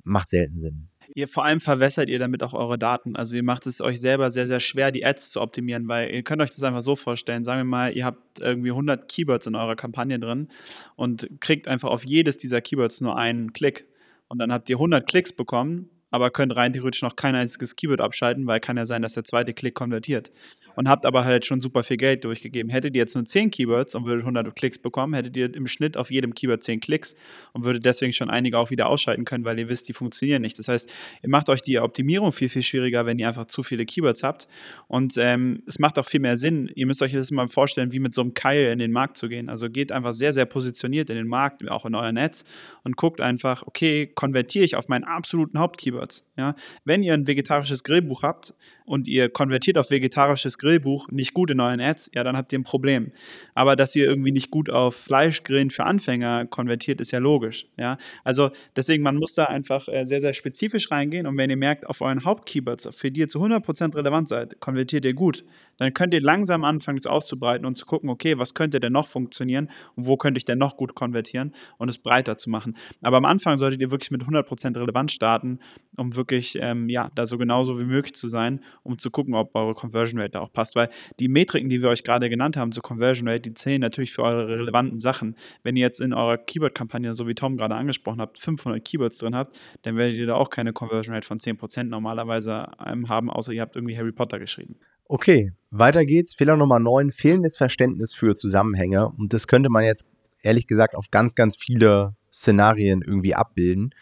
Macht 0.04 0.30
selten 0.30 0.60
Sinn. 0.60 0.88
Ihr 1.14 1.28
vor 1.28 1.44
allem 1.44 1.60
verwässert 1.60 2.08
ihr 2.08 2.18
damit 2.18 2.42
auch 2.42 2.54
eure 2.54 2.78
Daten. 2.78 3.16
Also 3.16 3.36
ihr 3.36 3.42
macht 3.42 3.66
es 3.66 3.82
euch 3.82 4.00
selber 4.00 4.30
sehr, 4.30 4.46
sehr 4.46 4.60
schwer, 4.60 4.90
die 4.90 5.04
Ads 5.04 5.30
zu 5.30 5.40
optimieren, 5.42 5.86
weil 5.86 6.10
ihr 6.10 6.22
könnt 6.22 6.40
euch 6.40 6.50
das 6.50 6.62
einfach 6.62 6.82
so 6.82 6.96
vorstellen. 6.96 7.44
Sagen 7.44 7.60
wir 7.60 7.64
mal, 7.64 7.94
ihr 7.94 8.06
habt 8.06 8.40
irgendwie 8.40 8.70
100 8.70 9.08
Keywords 9.08 9.46
in 9.46 9.54
eurer 9.54 9.76
Kampagne 9.76 10.18
drin 10.18 10.48
und 10.96 11.28
kriegt 11.40 11.68
einfach 11.68 11.90
auf 11.90 12.04
jedes 12.04 12.38
dieser 12.38 12.62
Keywords 12.62 13.02
nur 13.02 13.16
einen 13.18 13.52
Klick. 13.52 13.86
Und 14.28 14.38
dann 14.38 14.52
habt 14.52 14.70
ihr 14.70 14.76
100 14.76 15.06
Klicks 15.06 15.34
bekommen, 15.34 15.90
aber 16.10 16.30
könnt 16.30 16.56
rein 16.56 16.72
theoretisch 16.72 17.02
noch 17.02 17.16
kein 17.16 17.34
einziges 17.34 17.76
Keyword 17.76 18.00
abschalten, 18.00 18.46
weil 18.46 18.60
kann 18.60 18.78
ja 18.78 18.86
sein, 18.86 19.02
dass 19.02 19.12
der 19.12 19.24
zweite 19.24 19.52
Klick 19.52 19.74
konvertiert. 19.74 20.30
Und 20.76 20.88
habt 20.88 21.06
aber 21.06 21.24
halt 21.24 21.46
schon 21.46 21.60
super 21.60 21.82
viel 21.84 21.96
Geld 21.96 22.24
durchgegeben. 22.24 22.70
Hättet 22.70 22.94
ihr 22.94 23.00
jetzt 23.00 23.14
nur 23.14 23.24
10 23.24 23.50
Keywords 23.50 23.94
und 23.94 24.04
würdet 24.06 24.22
100 24.22 24.54
Klicks 24.54 24.78
bekommen, 24.78 25.14
hättet 25.14 25.36
ihr 25.36 25.54
im 25.54 25.66
Schnitt 25.66 25.96
auf 25.96 26.10
jedem 26.10 26.34
Keyword 26.34 26.62
10 26.62 26.80
Klicks 26.80 27.14
und 27.52 27.64
würdet 27.64 27.84
deswegen 27.84 28.12
schon 28.12 28.30
einige 28.30 28.58
auch 28.58 28.70
wieder 28.70 28.88
ausschalten 28.88 29.24
können, 29.24 29.44
weil 29.44 29.58
ihr 29.58 29.68
wisst, 29.68 29.88
die 29.88 29.92
funktionieren 29.92 30.42
nicht. 30.42 30.58
Das 30.58 30.68
heißt, 30.68 30.90
ihr 31.22 31.28
macht 31.28 31.48
euch 31.48 31.62
die 31.62 31.78
Optimierung 31.78 32.32
viel, 32.32 32.48
viel 32.48 32.62
schwieriger, 32.62 33.06
wenn 33.06 33.18
ihr 33.18 33.28
einfach 33.28 33.46
zu 33.46 33.62
viele 33.62 33.86
Keywords 33.86 34.22
habt 34.22 34.48
und 34.88 35.16
ähm, 35.18 35.62
es 35.66 35.78
macht 35.78 35.98
auch 35.98 36.06
viel 36.06 36.20
mehr 36.20 36.36
Sinn. 36.36 36.70
Ihr 36.74 36.86
müsst 36.86 37.02
euch 37.02 37.12
das 37.12 37.30
mal 37.30 37.48
vorstellen, 37.48 37.92
wie 37.92 37.98
mit 37.98 38.14
so 38.14 38.20
einem 38.20 38.34
Keil 38.34 38.64
in 38.66 38.78
den 38.78 38.92
Markt 38.92 39.16
zu 39.16 39.28
gehen. 39.28 39.48
Also 39.48 39.70
geht 39.70 39.92
einfach 39.92 40.12
sehr, 40.12 40.32
sehr 40.32 40.46
positioniert 40.46 41.10
in 41.10 41.16
den 41.16 41.26
Markt, 41.26 41.68
auch 41.68 41.86
in 41.86 41.94
euer 41.94 42.12
Netz 42.12 42.44
und 42.84 42.96
guckt 42.96 43.20
einfach, 43.20 43.66
okay, 43.66 44.06
konvertiere 44.06 44.64
ich 44.64 44.76
auf 44.76 44.88
meinen 44.88 45.04
absoluten 45.04 45.58
Hauptkeywords. 45.58 46.32
Ja? 46.36 46.54
Wenn 46.84 47.02
ihr 47.02 47.14
ein 47.14 47.26
vegetarisches 47.26 47.84
Grillbuch 47.84 48.22
habt 48.22 48.54
und 48.84 49.08
ihr 49.08 49.28
konvertiert 49.28 49.78
auf 49.78 49.90
vegetarisches 49.90 50.58
Grillbuch 50.62 51.08
nicht 51.10 51.34
gut 51.34 51.50
in 51.50 51.60
euren 51.60 51.80
Ads, 51.80 52.10
ja, 52.14 52.24
dann 52.24 52.36
habt 52.36 52.52
ihr 52.52 52.58
ein 52.58 52.64
Problem. 52.64 53.12
Aber 53.54 53.76
dass 53.76 53.94
ihr 53.94 54.06
irgendwie 54.06 54.32
nicht 54.32 54.50
gut 54.50 54.70
auf 54.70 54.94
Fleischgrillen 54.94 55.70
für 55.70 55.84
Anfänger 55.84 56.46
konvertiert, 56.46 57.00
ist 57.00 57.10
ja 57.10 57.18
logisch. 57.18 57.66
Ja? 57.76 57.98
Also 58.24 58.50
deswegen, 58.76 59.02
man 59.02 59.16
muss 59.16 59.34
da 59.34 59.44
einfach 59.44 59.88
äh, 59.88 60.04
sehr, 60.04 60.20
sehr 60.20 60.32
spezifisch 60.32 60.90
reingehen 60.90 61.26
und 61.26 61.36
wenn 61.36 61.50
ihr 61.50 61.56
merkt, 61.56 61.86
auf 61.86 62.00
euren 62.00 62.24
Hauptkeywords, 62.24 62.88
für 62.92 63.10
die 63.10 63.20
ihr 63.20 63.28
zu 63.28 63.42
100% 63.42 63.94
relevant 63.94 64.28
seid, 64.28 64.60
konvertiert 64.60 65.04
ihr 65.04 65.14
gut, 65.14 65.44
dann 65.82 65.94
könnt 65.94 66.14
ihr 66.14 66.20
langsam 66.20 66.64
anfangen, 66.64 66.98
es 66.98 67.06
auszubreiten 67.06 67.66
und 67.66 67.76
zu 67.76 67.86
gucken, 67.86 68.10
okay, 68.10 68.38
was 68.38 68.54
könnte 68.54 68.80
denn 68.80 68.92
noch 68.92 69.08
funktionieren 69.08 69.70
und 69.96 70.06
wo 70.06 70.16
könnte 70.16 70.38
ich 70.38 70.44
denn 70.44 70.58
noch 70.58 70.76
gut 70.76 70.94
konvertieren 70.94 71.54
und 71.78 71.88
es 71.88 71.98
breiter 71.98 72.36
zu 72.38 72.50
machen. 72.50 72.76
Aber 73.00 73.16
am 73.16 73.24
Anfang 73.24 73.56
solltet 73.56 73.80
ihr 73.80 73.90
wirklich 73.90 74.10
mit 74.10 74.22
100% 74.22 74.78
Relevanz 74.78 75.12
starten, 75.12 75.58
um 75.96 76.14
wirklich, 76.16 76.58
ähm, 76.60 76.88
ja, 76.88 77.10
da 77.14 77.26
so 77.26 77.38
genauso 77.38 77.78
wie 77.78 77.84
möglich 77.84 78.14
zu 78.14 78.28
sein, 78.28 78.60
um 78.82 78.98
zu 78.98 79.10
gucken, 79.10 79.34
ob 79.34 79.54
eure 79.54 79.74
Conversion 79.74 80.20
Rate 80.20 80.32
da 80.32 80.40
auch 80.40 80.52
passt. 80.52 80.76
Weil 80.76 80.90
die 81.18 81.28
Metriken, 81.28 81.68
die 81.68 81.82
wir 81.82 81.88
euch 81.88 82.04
gerade 82.04 82.30
genannt 82.30 82.56
haben 82.56 82.72
zur 82.72 82.82
Conversion 82.82 83.28
Rate, 83.28 83.40
die 83.40 83.54
zählen 83.54 83.80
natürlich 83.80 84.12
für 84.12 84.22
eure 84.22 84.48
relevanten 84.48 84.98
Sachen. 84.98 85.36
Wenn 85.62 85.76
ihr 85.76 85.82
jetzt 85.82 86.00
in 86.00 86.12
eurer 86.12 86.38
Keyword-Kampagne, 86.38 87.14
so 87.14 87.26
wie 87.26 87.34
Tom 87.34 87.56
gerade 87.56 87.74
angesprochen 87.74 88.20
habt, 88.20 88.38
500 88.38 88.84
Keywords 88.84 89.18
drin 89.18 89.34
habt, 89.34 89.58
dann 89.82 89.96
werdet 89.96 90.16
ihr 90.16 90.26
da 90.26 90.34
auch 90.34 90.50
keine 90.50 90.72
Conversion 90.72 91.14
Rate 91.14 91.26
von 91.26 91.38
10% 91.38 91.84
normalerweise 91.84 92.68
ähm, 92.84 93.08
haben, 93.08 93.30
außer 93.30 93.52
ihr 93.52 93.62
habt 93.62 93.76
irgendwie 93.76 93.96
Harry 93.96 94.12
Potter 94.12 94.38
geschrieben. 94.38 94.76
Okay, 95.08 95.52
weiter 95.70 96.04
geht's. 96.04 96.34
Fehler 96.34 96.56
Nummer 96.56 96.78
9, 96.78 97.10
fehlendes 97.10 97.56
Verständnis 97.56 98.14
für 98.14 98.34
Zusammenhänge. 98.34 99.08
Und 99.08 99.32
das 99.32 99.46
könnte 99.46 99.70
man 99.70 99.84
jetzt 99.84 100.04
ehrlich 100.42 100.66
gesagt 100.66 100.94
auf 100.94 101.10
ganz, 101.10 101.34
ganz 101.34 101.56
viele 101.56 102.14
Szenarien 102.32 103.02
irgendwie 103.02 103.34
abbilden. 103.34 103.94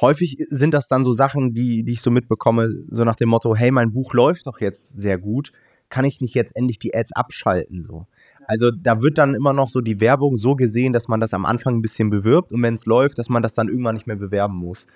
Häufig 0.00 0.38
sind 0.48 0.74
das 0.74 0.88
dann 0.88 1.04
so 1.04 1.12
Sachen, 1.12 1.54
die, 1.54 1.84
die 1.84 1.92
ich 1.92 2.00
so 2.00 2.10
mitbekomme, 2.10 2.84
so 2.90 3.04
nach 3.04 3.16
dem 3.16 3.28
Motto, 3.28 3.54
hey, 3.54 3.70
mein 3.70 3.92
Buch 3.92 4.12
läuft 4.12 4.46
doch 4.46 4.60
jetzt 4.60 5.00
sehr 5.00 5.18
gut, 5.18 5.52
kann 5.88 6.04
ich 6.04 6.20
nicht 6.20 6.34
jetzt 6.34 6.56
endlich 6.56 6.78
die 6.78 6.94
Ads 6.94 7.12
abschalten 7.12 7.80
so? 7.80 8.06
Also 8.48 8.70
da 8.70 9.02
wird 9.02 9.18
dann 9.18 9.34
immer 9.34 9.52
noch 9.52 9.68
so 9.68 9.80
die 9.80 10.00
Werbung 10.00 10.36
so 10.36 10.54
gesehen, 10.54 10.92
dass 10.92 11.08
man 11.08 11.20
das 11.20 11.34
am 11.34 11.44
Anfang 11.44 11.76
ein 11.76 11.82
bisschen 11.82 12.10
bewirbt 12.10 12.52
und 12.52 12.62
wenn 12.62 12.74
es 12.74 12.86
läuft, 12.86 13.18
dass 13.18 13.28
man 13.28 13.42
das 13.42 13.54
dann 13.54 13.68
irgendwann 13.68 13.94
nicht 13.94 14.06
mehr 14.06 14.16
bewerben 14.16 14.56
muss. 14.56 14.86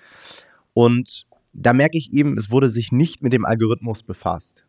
Und 0.73 1.27
da 1.53 1.73
merke 1.73 1.97
ich 1.97 2.13
eben, 2.13 2.37
es 2.37 2.49
wurde 2.49 2.69
sich 2.69 2.91
nicht 2.93 3.21
mit 3.21 3.33
dem 3.33 3.45
Algorithmus 3.45 4.03
befasst. 4.03 4.65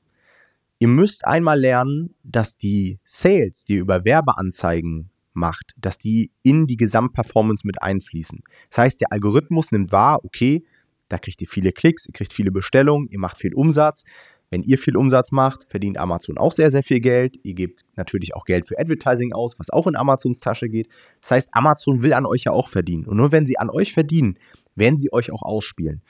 Ihr 0.82 0.88
müsst 0.88 1.24
einmal 1.24 1.60
lernen, 1.60 2.16
dass 2.24 2.58
die 2.58 2.98
Sales, 3.04 3.64
die 3.66 3.74
ihr 3.74 3.82
über 3.82 4.04
Werbeanzeigen 4.04 5.10
macht, 5.32 5.74
dass 5.76 5.96
die 5.96 6.32
in 6.42 6.66
die 6.66 6.76
Gesamtperformance 6.76 7.64
mit 7.64 7.80
einfließen. 7.80 8.40
Das 8.68 8.78
heißt, 8.78 9.00
der 9.00 9.12
Algorithmus 9.12 9.70
nimmt 9.70 9.92
wahr, 9.92 10.24
okay, 10.24 10.64
da 11.08 11.18
kriegt 11.18 11.40
ihr 11.40 11.46
viele 11.46 11.70
Klicks, 11.70 12.06
ihr 12.06 12.12
kriegt 12.12 12.32
viele 12.32 12.50
Bestellungen, 12.50 13.06
ihr 13.12 13.20
macht 13.20 13.38
viel 13.38 13.54
Umsatz. 13.54 14.02
Wenn 14.50 14.62
ihr 14.62 14.76
viel 14.76 14.96
Umsatz 14.96 15.30
macht, 15.30 15.70
verdient 15.70 15.98
Amazon 15.98 16.36
auch 16.36 16.50
sehr, 16.50 16.72
sehr 16.72 16.82
viel 16.82 16.98
Geld. 16.98 17.36
Ihr 17.44 17.54
gebt 17.54 17.82
natürlich 17.94 18.34
auch 18.34 18.44
Geld 18.44 18.66
für 18.66 18.76
Advertising 18.76 19.32
aus, 19.32 19.60
was 19.60 19.70
auch 19.70 19.86
in 19.86 19.94
Amazons 19.94 20.40
Tasche 20.40 20.68
geht. 20.68 20.88
Das 21.20 21.30
heißt, 21.30 21.50
Amazon 21.52 22.02
will 22.02 22.12
an 22.12 22.26
euch 22.26 22.42
ja 22.42 22.50
auch 22.50 22.68
verdienen. 22.68 23.06
Und 23.06 23.18
nur 23.18 23.30
wenn 23.30 23.46
sie 23.46 23.56
an 23.56 23.70
euch 23.70 23.92
verdienen, 23.92 24.36
werden 24.74 24.98
sie 24.98 25.12
euch 25.12 25.30
auch 25.30 25.42
ausspielen. 25.42 26.02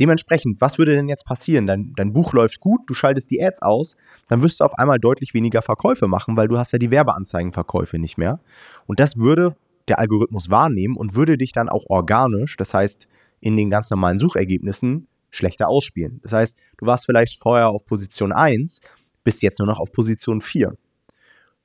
Dementsprechend, 0.00 0.60
was 0.60 0.78
würde 0.78 0.94
denn 0.94 1.08
jetzt 1.08 1.24
passieren? 1.24 1.66
Dein, 1.66 1.92
dein 1.96 2.12
Buch 2.12 2.32
läuft 2.32 2.60
gut, 2.60 2.80
du 2.86 2.94
schaltest 2.94 3.30
die 3.30 3.42
Ads 3.42 3.62
aus, 3.62 3.96
dann 4.28 4.42
wirst 4.42 4.60
du 4.60 4.64
auf 4.64 4.74
einmal 4.78 4.98
deutlich 4.98 5.34
weniger 5.34 5.60
Verkäufe 5.62 6.06
machen, 6.06 6.36
weil 6.36 6.48
du 6.48 6.56
hast 6.56 6.72
ja 6.72 6.78
die 6.78 6.90
Werbeanzeigenverkäufe 6.90 7.98
nicht 7.98 8.16
mehr. 8.16 8.40
Und 8.86 9.00
das 9.00 9.16
würde 9.16 9.56
der 9.88 9.98
Algorithmus 9.98 10.50
wahrnehmen 10.50 10.96
und 10.96 11.14
würde 11.14 11.36
dich 11.36 11.52
dann 11.52 11.68
auch 11.68 11.86
organisch, 11.88 12.56
das 12.56 12.74
heißt 12.74 13.08
in 13.40 13.56
den 13.56 13.70
ganz 13.70 13.90
normalen 13.90 14.18
Suchergebnissen, 14.18 15.08
schlechter 15.30 15.68
ausspielen. 15.68 16.20
Das 16.22 16.32
heißt, 16.32 16.58
du 16.78 16.86
warst 16.86 17.06
vielleicht 17.06 17.40
vorher 17.40 17.68
auf 17.68 17.84
Position 17.84 18.32
1, 18.32 18.80
bist 19.24 19.42
jetzt 19.42 19.58
nur 19.58 19.68
noch 19.68 19.80
auf 19.80 19.92
Position 19.92 20.40
4. 20.40 20.74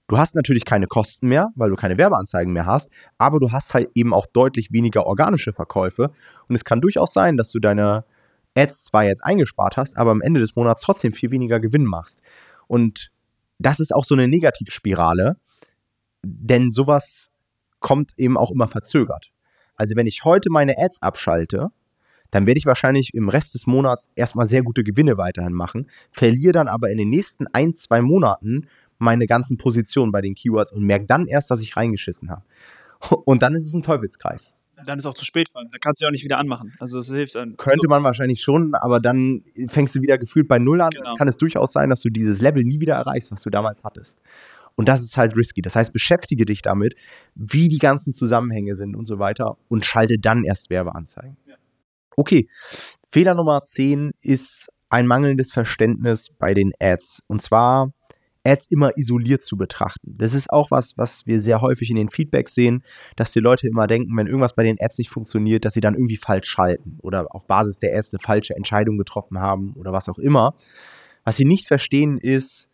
Du 0.08 0.18
hast 0.18 0.36
natürlich 0.36 0.66
keine 0.66 0.88
Kosten 0.88 1.28
mehr, 1.28 1.52
weil 1.56 1.70
du 1.70 1.76
keine 1.76 1.98
Werbeanzeigen 1.98 2.52
mehr 2.52 2.66
hast, 2.66 2.92
aber 3.18 3.40
du 3.40 3.52
hast 3.52 3.74
halt 3.74 3.90
eben 3.96 4.14
auch 4.14 4.26
deutlich 4.26 4.72
weniger 4.72 5.06
organische 5.06 5.54
Verkäufe. 5.54 6.12
Und 6.48 6.56
es 6.56 6.66
kann 6.66 6.82
durchaus 6.82 7.14
sein, 7.14 7.38
dass 7.38 7.52
du 7.52 7.60
deine 7.60 8.04
Ads 8.56 8.86
zwar 8.86 9.06
jetzt 9.06 9.24
eingespart 9.24 9.78
hast, 9.78 9.98
aber 9.98 10.12
am 10.12 10.22
Ende 10.22 10.40
des 10.40 10.56
Monats 10.56 10.84
trotzdem 10.84 11.14
viel 11.14 11.32
weniger 11.32 11.60
Gewinn 11.60 11.86
machst. 11.86 12.22
Und 12.68 13.12
das 13.60 13.80
ist 13.80 13.94
auch 13.94 14.06
so 14.06 14.16
eine 14.16 14.28
Negativspirale, 14.28 15.38
denn 16.24 16.72
sowas 16.72 17.32
kommt 17.80 18.14
eben 18.18 18.38
auch 18.38 18.52
immer 18.52 18.68
verzögert. 18.68 19.32
Also 19.76 19.96
wenn 19.96 20.08
ich 20.08 20.24
heute 20.24 20.50
meine 20.50 20.78
Ads 20.78 21.02
abschalte, 21.02 21.70
dann 22.32 22.48
werde 22.48 22.58
ich 22.58 22.66
wahrscheinlich 22.66 23.14
im 23.14 23.30
Rest 23.30 23.54
des 23.54 23.68
Monats 23.68 24.10
erstmal 24.16 24.48
sehr 24.48 24.64
gute 24.64 24.84
Gewinne 24.84 25.18
weiterhin 25.18 25.54
machen, 25.54 25.88
verliere 26.12 26.54
dann 26.54 26.68
aber 26.68 26.90
in 26.90 26.98
den 26.98 27.10
nächsten 27.10 27.48
ein, 27.48 27.76
zwei 27.76 28.02
Monaten 28.02 28.68
meine 28.98 29.28
ganzen 29.28 29.58
Positionen 29.58 30.12
bei 30.12 30.22
den 30.22 30.34
Keywords 30.34 30.72
und 30.72 30.84
merke 30.84 31.06
dann 31.06 31.28
erst, 31.28 31.52
dass 31.52 31.62
ich 31.62 31.76
reingeschissen 31.76 32.30
habe. 32.30 32.44
Und 33.26 33.42
dann 33.42 33.56
ist 33.56 33.66
es 33.66 33.74
ein 33.74 33.84
Teufelskreis 33.84 34.56
dann 34.86 35.00
ist 35.00 35.06
auch 35.06 35.14
zu 35.14 35.26
spät. 35.26 35.50
Dann 35.54 35.70
kannst 35.82 36.02
du 36.02 36.06
ja 36.06 36.10
auch 36.10 36.12
nicht 36.12 36.24
wieder 36.24 36.38
anmachen. 36.38 36.74
Also 36.80 36.98
das 36.98 37.08
hilft 37.08 37.36
dann. 37.36 37.58
Könnte 37.58 37.88
man 37.88 38.04
wahrscheinlich 38.04 38.42
schon, 38.42 38.74
aber 38.76 39.00
dann 39.00 39.44
fängst 39.68 39.96
du 39.96 40.02
wieder 40.02 40.18
gefühlt 40.18 40.48
bei 40.48 40.60
Null 40.60 40.82
an. 40.82 40.92
Genau. 40.92 41.16
Kann 41.16 41.28
es 41.28 41.38
durchaus 41.38 41.74
sein, 41.74 41.90
dass 41.90 42.02
du 42.02 42.10
dieses 42.10 42.42
Level 42.42 42.64
nie 42.64 42.80
wieder 42.80 42.96
erreichst, 42.96 43.32
was 43.32 43.42
du 43.42 43.50
damals 43.50 43.84
hattest. 43.84 44.20
Und 44.76 44.90
das 44.90 45.02
ist 45.02 45.18
halt 45.18 45.36
risky. 45.36 45.62
Das 45.62 45.76
heißt, 45.76 45.94
beschäftige 45.94 46.46
dich 46.46 46.62
damit, 46.62 46.96
wie 47.36 47.70
die 47.70 47.78
ganzen 47.78 48.14
Zusammenhänge 48.14 48.76
sind 48.76 48.96
und 48.96 49.06
so 49.06 49.20
weiter 49.20 49.58
und 49.70 49.86
schalte 49.86 50.16
dann 50.20 50.44
erst 50.44 50.70
Werbeanzeigen. 50.70 51.38
Ja. 51.46 51.56
Okay, 52.16 52.48
Fehler 53.12 53.36
Nummer 53.36 53.64
10 53.64 54.12
ist 54.22 54.70
ein 54.90 55.08
mangelndes 55.08 55.52
Verständnis 55.52 56.30
bei 56.38 56.54
den 56.54 56.72
Ads. 56.80 57.24
Und 57.28 57.42
zwar 57.42 57.92
Ads 58.46 58.68
immer 58.68 58.98
isoliert 58.98 59.44
zu 59.44 59.58
betrachten. 59.58 60.16
Das 60.18 60.34
ist 60.34 60.50
auch 60.52 60.72
was, 60.72 60.98
was 60.98 61.26
wir 61.26 61.40
sehr 61.40 61.62
häufig 61.62 61.90
in 61.90 61.96
den 61.96 62.10
Feedbacks 62.10 62.54
sehen, 62.54 62.84
dass 63.16 63.32
die 63.32 63.40
Leute 63.40 63.68
immer 63.68 63.88
denken, 63.88 64.16
wenn 64.18 64.28
irgendwas 64.28 64.56
bei 64.56 64.64
den 64.64 64.78
Ads 64.80 64.98
nicht 64.98 65.10
funktioniert, 65.10 65.66
dass 65.66 65.74
sie 65.74 65.82
dann 65.82 65.94
irgendwie 65.94 66.18
falsch 66.18 66.50
schalten 66.50 66.98
oder 67.02 67.28
auf 67.34 67.48
Basis 67.48 67.80
der 67.80 67.98
Ads 67.98 68.14
eine 68.14 68.22
falsche 68.22 68.56
Entscheidung 68.56 68.98
getroffen 68.98 69.40
haben 69.40 69.74
oder 69.76 69.94
was 69.94 70.10
auch 70.10 70.20
immer. 70.20 70.56
Was 71.24 71.38
sie 71.38 71.46
nicht 71.46 71.68
verstehen 71.68 72.18
ist, 72.18 72.70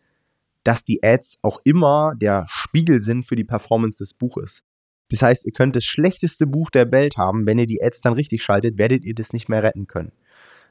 dass 0.64 0.84
die 0.84 1.02
Ads 1.02 1.38
auch 1.42 1.60
immer 1.64 2.14
der 2.16 2.46
Spiegel 2.48 3.00
sind 3.00 3.26
für 3.26 3.36
die 3.36 3.44
Performance 3.44 3.98
des 3.98 4.14
Buches. 4.14 4.62
Das 5.10 5.22
heißt, 5.22 5.46
ihr 5.46 5.52
könnt 5.52 5.76
das 5.76 5.84
schlechteste 5.84 6.46
Buch 6.46 6.70
der 6.70 6.90
Welt 6.92 7.16
haben, 7.16 7.46
wenn 7.46 7.58
ihr 7.58 7.66
die 7.66 7.82
Ads 7.82 8.00
dann 8.00 8.12
richtig 8.12 8.42
schaltet, 8.42 8.78
werdet 8.78 9.04
ihr 9.04 9.14
das 9.14 9.32
nicht 9.32 9.48
mehr 9.48 9.62
retten 9.62 9.86
können. 9.86 10.12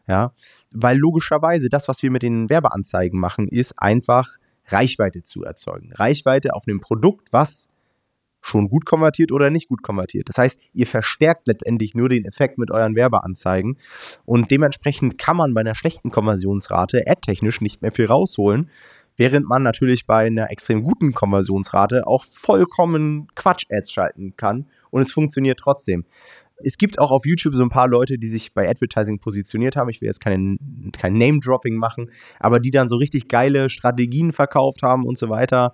Ja, 0.07 0.33
weil 0.71 0.97
logischerweise 0.97 1.69
das, 1.69 1.87
was 1.87 2.01
wir 2.01 2.09
mit 2.09 2.23
den 2.23 2.49
Werbeanzeigen 2.49 3.19
machen, 3.19 3.47
ist 3.47 3.73
einfach 3.77 4.37
Reichweite 4.71 5.23
zu 5.23 5.43
erzeugen. 5.43 5.91
Reichweite 5.93 6.53
auf 6.53 6.63
einem 6.67 6.81
Produkt, 6.81 7.31
was 7.31 7.69
schon 8.41 8.69
gut 8.69 8.85
konvertiert 8.85 9.31
oder 9.31 9.49
nicht 9.49 9.67
gut 9.67 9.83
konvertiert. 9.83 10.29
Das 10.29 10.37
heißt, 10.37 10.59
ihr 10.73 10.87
verstärkt 10.87 11.47
letztendlich 11.47 11.93
nur 11.93 12.09
den 12.09 12.25
Effekt 12.25 12.57
mit 12.57 12.71
euren 12.71 12.95
Werbeanzeigen 12.95 13.77
und 14.25 14.51
dementsprechend 14.51 15.17
kann 15.17 15.37
man 15.37 15.53
bei 15.53 15.61
einer 15.61 15.75
schlechten 15.75 16.11
Konversionsrate 16.11 17.03
ad-technisch 17.05 17.61
nicht 17.61 17.81
mehr 17.81 17.91
viel 17.91 18.05
rausholen, 18.05 18.69
während 19.17 19.47
man 19.47 19.63
natürlich 19.63 20.07
bei 20.07 20.27
einer 20.27 20.51
extrem 20.51 20.83
guten 20.83 21.13
Konversionsrate 21.13 22.07
auch 22.07 22.23
vollkommen 22.25 23.27
Quatsch-Ads 23.35 23.91
schalten 23.91 24.35
kann 24.37 24.67
und 24.89 25.01
es 25.01 25.11
funktioniert 25.11 25.59
trotzdem 25.59 26.05
es 26.63 26.77
gibt 26.77 26.99
auch 26.99 27.11
auf 27.11 27.25
YouTube 27.25 27.55
so 27.55 27.63
ein 27.63 27.69
paar 27.69 27.87
Leute, 27.87 28.17
die 28.17 28.29
sich 28.29 28.53
bei 28.53 28.69
Advertising 28.69 29.19
positioniert 29.19 29.75
haben. 29.75 29.89
Ich 29.89 30.01
will 30.01 30.07
jetzt 30.07 30.19
kein, 30.19 30.91
kein 30.97 31.13
Name-Dropping 31.13 31.75
machen, 31.75 32.09
aber 32.39 32.59
die 32.59 32.71
dann 32.71 32.89
so 32.89 32.97
richtig 32.97 33.27
geile 33.27 33.69
Strategien 33.69 34.33
verkauft 34.33 34.83
haben 34.83 35.05
und 35.05 35.17
so 35.17 35.29
weiter, 35.29 35.73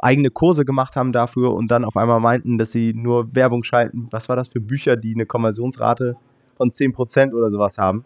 eigene 0.00 0.30
Kurse 0.30 0.64
gemacht 0.64 0.96
haben 0.96 1.12
dafür 1.12 1.54
und 1.54 1.70
dann 1.70 1.84
auf 1.84 1.96
einmal 1.96 2.20
meinten, 2.20 2.58
dass 2.58 2.72
sie 2.72 2.92
nur 2.94 3.34
Werbung 3.34 3.64
schalten. 3.64 4.08
Was 4.10 4.28
war 4.28 4.36
das 4.36 4.48
für 4.48 4.60
Bücher, 4.60 4.96
die 4.96 5.14
eine 5.14 5.26
Konversionsrate 5.26 6.16
von 6.56 6.70
10% 6.70 7.32
oder 7.32 7.50
sowas 7.50 7.78
haben? 7.78 7.98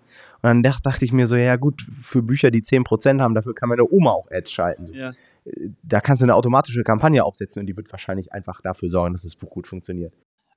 Und 0.43 0.43
dann 0.43 0.63
dachte 0.63 1.05
ich 1.05 1.13
mir 1.13 1.27
so, 1.27 1.37
ja 1.37 1.57
gut, 1.57 1.83
für 2.01 2.23
Bücher, 2.23 2.51
die 2.51 2.63
10% 2.63 3.21
haben, 3.21 3.35
dafür 3.35 3.55
kann 3.55 3.69
meine 3.69 3.91
Oma 3.91 4.11
auch 4.11 4.29
Ads 4.31 4.53
schalten. 4.53 4.87
Ja. 4.93 5.13
Da 5.83 6.01
kannst 6.01 6.23
du 6.23 6.27
eine 6.27 6.35
automatische 6.35 6.83
Kampagne 6.83 7.25
aufsetzen 7.25 7.61
und 7.61 7.67
die 7.67 7.77
wird 7.77 7.91
wahrscheinlich 7.91 8.33
einfach 8.33 8.61
dafür 8.61 8.89
sorgen, 8.89 9.15
dass 9.15 9.23
das 9.23 9.37
Buch 9.37 9.51
gut 9.51 9.67
funktioniert. 9.67 10.13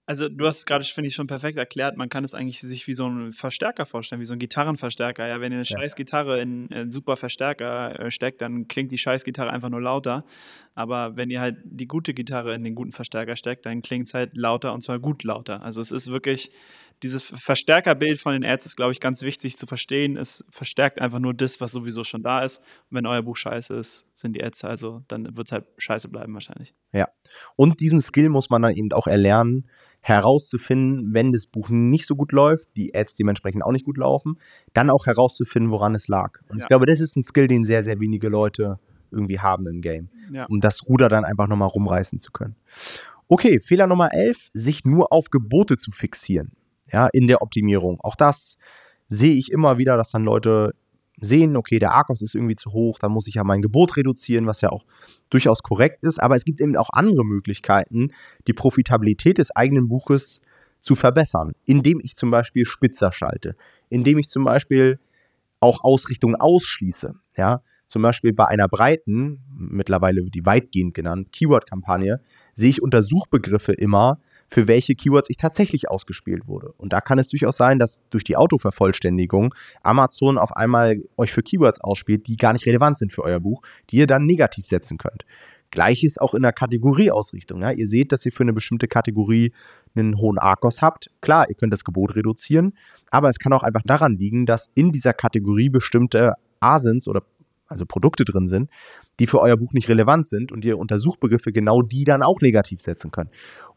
Also 0.06 0.28
du 0.28 0.46
hast 0.46 0.58
es 0.58 0.66
gerade, 0.66 0.84
finde 0.84 1.08
ich, 1.08 1.16
schon 1.16 1.28
perfekt 1.28 1.58
erklärt. 1.58 1.96
Man 1.96 2.10
kann 2.10 2.26
es 2.26 2.34
eigentlich 2.34 2.60
sich 2.60 2.88
wie 2.88 2.94
so 2.94 3.08
ein 3.08 3.32
Verstärker 3.32 3.86
vorstellen, 3.86 4.20
wie 4.20 4.26
so 4.26 4.34
ein 4.34 4.40
Gitarrenverstärker. 4.40 5.26
Ja, 5.26 5.40
wenn 5.40 5.54
ihr 5.54 5.60
eine 5.60 5.66
ja. 5.66 5.78
scheiß 5.78 5.96
Gitarre 5.96 6.42
in 6.42 6.70
einen 6.74 6.92
super 6.92 7.16
Verstärker 7.16 7.98
äh, 7.98 8.12
steckt, 8.12 8.42
dann 8.42 8.68
klingt 8.68 8.92
die 8.92 8.98
scheiß 8.98 9.24
Gitarre 9.24 9.52
einfach 9.52 9.70
nur 9.70 9.82
lauter. 9.82 10.26
Aber 10.76 11.16
wenn 11.16 11.30
ihr 11.30 11.40
halt 11.40 11.58
die 11.64 11.88
gute 11.88 12.14
Gitarre 12.14 12.54
in 12.54 12.66
den 12.66 12.76
guten 12.76 12.92
Verstärker 12.92 13.38
steckt, 13.38 13.66
dann 13.66 13.82
klingt 13.82 14.08
es 14.08 14.14
halt 14.14 14.36
lauter 14.36 14.74
und 14.74 14.82
zwar 14.82 15.00
gut 15.00 15.24
lauter. 15.24 15.62
Also 15.62 15.80
es 15.80 15.92
ist 15.92 16.12
wirklich, 16.12 16.52
dieses 17.02 17.24
Verstärkerbild 17.24 18.20
von 18.20 18.34
den 18.34 18.46
Ads 18.46 18.68
ist, 18.68 18.76
glaube 18.76 18.92
ich, 18.92 19.00
ganz 19.00 19.22
wichtig 19.22 19.58
zu 19.58 19.66
verstehen. 19.66 20.16
Es 20.16 20.46
verstärkt 20.50 21.02
einfach 21.02 21.20
nur 21.20 21.34
das, 21.34 21.60
was 21.60 21.72
sowieso 21.72 22.04
schon 22.04 22.24
da 22.24 22.44
ist. 22.44 22.60
Und 22.90 22.98
wenn 22.98 23.06
euer 23.06 23.22
Buch 23.22 23.36
scheiße 23.36 23.74
ist, 23.76 24.08
sind 24.14 24.36
die 24.36 24.44
Ads 24.44 24.64
also, 24.64 25.04
dann 25.08 25.36
wird 25.36 25.48
es 25.48 25.52
halt 25.52 25.66
scheiße 25.78 26.08
bleiben 26.08 26.34
wahrscheinlich. 26.34 26.74
Ja. 26.92 27.08
Und 27.56 27.80
diesen 27.80 28.02
Skill 28.02 28.30
muss 28.30 28.50
man 28.50 28.62
dann 28.62 28.74
eben 28.74 28.92
auch 28.94 29.08
erlernen 29.08 29.68
herauszufinden, 30.04 31.14
wenn 31.14 31.32
das 31.32 31.48
Buch 31.48 31.70
nicht 31.70 32.06
so 32.06 32.18
gut 32.18 32.34
läuft, 32.34 32.68
die 32.76 32.94
Ads 32.94 33.16
dementsprechend 33.16 33.64
auch 33.64 33.72
nicht 33.72 33.86
gut 33.86 33.98
laufen, 33.98 34.38
dann 34.74 34.90
auch 34.90 35.06
herauszufinden, 35.06 35.72
woran 35.72 35.96
es 35.96 36.10
lag. 36.10 36.42
Und 36.50 36.58
ja. 36.58 36.64
ich 36.64 36.68
glaube, 36.68 36.86
das 36.86 37.00
ist 37.00 37.16
ein 37.16 37.24
Skill, 37.24 37.48
den 37.48 37.64
sehr, 37.64 37.86
sehr 37.86 38.02
wenige 38.02 38.28
Leute 38.28 38.80
irgendwie 39.12 39.40
haben 39.40 39.66
im 39.66 39.82
Game, 39.82 40.10
ja. 40.32 40.46
um 40.46 40.60
das 40.60 40.90
Ruder 40.90 41.08
dann 41.08 41.24
einfach 41.24 41.48
nochmal 41.48 41.70
rumreißen 41.70 42.20
zu 42.20 42.32
können. 42.32 42.56
Okay, 43.30 43.62
Fehler 43.62 43.88
Nummer 43.88 44.14
11, 44.14 44.50
sich 44.52 44.84
nur 44.84 45.14
auf 45.14 45.30
Gebote 45.30 45.78
zu 45.78 45.92
fixieren, 45.92 46.52
ja, 46.92 47.08
in 47.14 47.28
der 47.28 47.42
Optimierung. 47.42 48.00
Auch 48.02 48.16
das 48.16 48.58
sehe 49.08 49.34
ich 49.34 49.52
immer 49.52 49.78
wieder, 49.78 49.98
dass 49.98 50.12
dann 50.12 50.24
Leute 50.24 50.74
sehen, 51.20 51.56
okay, 51.56 51.80
der 51.80 51.94
Arkos 51.94 52.22
ist 52.22 52.36
irgendwie 52.36 52.56
zu 52.56 52.74
hoch, 52.74 53.00
dann 53.00 53.12
muss 53.12 53.28
ich 53.28 53.36
ja 53.36 53.44
mein 53.44 53.62
Gebot 53.62 53.96
reduzieren, 53.98 54.48
was 54.48 54.62
ja 54.62 54.70
auch 54.70 54.86
durchaus 55.30 55.62
korrekt 55.62 56.04
ist. 56.04 56.22
Aber 56.22 56.36
es 56.36 56.44
gibt 56.44 56.60
eben 56.60 56.76
auch 56.76 56.90
andere 56.92 57.26
Möglichkeiten, 57.26 58.12
die 58.48 58.54
Profitabilität 58.54 59.38
des 59.38 59.56
eigenen 59.56 59.88
Buches 59.88 60.42
zu 60.80 60.96
verbessern, 60.96 61.54
indem 61.66 62.02
ich 62.04 62.18
zum 62.18 62.30
Beispiel 62.32 62.66
spitzer 62.66 63.14
schalte, 63.14 63.56
indem 63.90 64.18
ich 64.18 64.30
zum 64.30 64.44
Beispiel 64.44 65.00
auch 65.60 65.84
Ausrichtungen 65.84 66.36
ausschließe. 66.36 67.16
Ja, 67.38 67.62
zum 67.88 68.02
Beispiel 68.02 68.34
bei 68.34 68.48
einer 68.48 68.68
breiten, 68.68 69.42
mittlerweile 69.56 70.24
die 70.24 70.46
weitgehend 70.46 70.94
genannt, 70.94 71.32
Keyword-Kampagne, 71.32 72.20
sehe 72.54 72.70
ich 72.70 72.82
unter 72.82 73.02
Suchbegriffe 73.02 73.72
immer, 73.72 74.20
für 74.54 74.68
welche 74.68 74.94
Keywords 74.94 75.32
ich 75.32 75.38
tatsächlich 75.38 75.90
ausgespielt 75.90 76.48
wurde. 76.48 76.74
Und 76.78 76.94
da 76.94 77.02
kann 77.02 77.18
es 77.18 77.28
durchaus 77.28 77.58
sein, 77.58 77.80
dass 77.80 78.04
durch 78.12 78.24
die 78.24 78.38
Autovervollständigung 78.38 79.56
Amazon 79.82 80.38
auf 80.38 80.56
einmal 80.56 81.02
euch 81.18 81.34
für 81.34 81.42
Keywords 81.42 81.82
ausspielt, 81.82 82.28
die 82.28 82.38
gar 82.38 82.54
nicht 82.54 82.68
relevant 82.68 83.00
sind 83.00 83.12
für 83.12 83.24
euer 83.24 83.40
Buch, 83.40 83.64
die 83.90 83.98
ihr 83.98 84.06
dann 84.06 84.28
negativ 84.28 84.68
setzen 84.68 85.00
könnt. 85.00 85.26
Gleiches 85.72 86.20
auch 86.20 86.36
in 86.36 86.44
der 86.44 86.54
Kategorieausrichtung. 86.54 87.64
Ja. 87.64 87.72
Ihr 87.72 87.88
seht, 87.88 88.12
dass 88.12 88.28
ihr 88.28 88.32
für 88.32 88.44
eine 88.44 88.54
bestimmte 88.54 88.88
Kategorie 88.88 89.54
einen 89.96 90.20
hohen 90.20 90.38
Arkos 90.38 90.84
habt. 90.84 91.10
Klar, 91.22 91.50
ihr 91.50 91.56
könnt 91.56 91.74
das 91.74 91.84
Gebot 91.84 92.16
reduzieren, 92.16 92.74
aber 93.10 93.30
es 93.30 93.40
kann 93.40 93.54
auch 93.54 93.64
einfach 93.64 93.82
daran 93.84 94.18
liegen, 94.20 94.46
dass 94.46 94.70
in 94.76 94.92
dieser 94.92 95.14
Kategorie 95.14 95.70
bestimmte 95.70 96.34
Asins 96.60 97.08
oder 97.08 97.24
also 97.66 97.88
Produkte 97.88 98.24
drin 98.24 98.48
sind, 98.48 98.70
die 99.20 99.28
für 99.28 99.40
euer 99.40 99.58
Buch 99.58 99.74
nicht 99.74 99.90
relevant 99.90 100.28
sind 100.28 100.52
und 100.52 100.66
ihr 100.66 100.78
unter 100.78 101.00
Suchbegriffe 101.00 101.52
genau 101.52 101.82
die 101.82 102.04
dann 102.04 102.24
auch 102.24 102.42
negativ 102.42 102.82
setzen 102.82 103.12
könnt. 103.12 103.30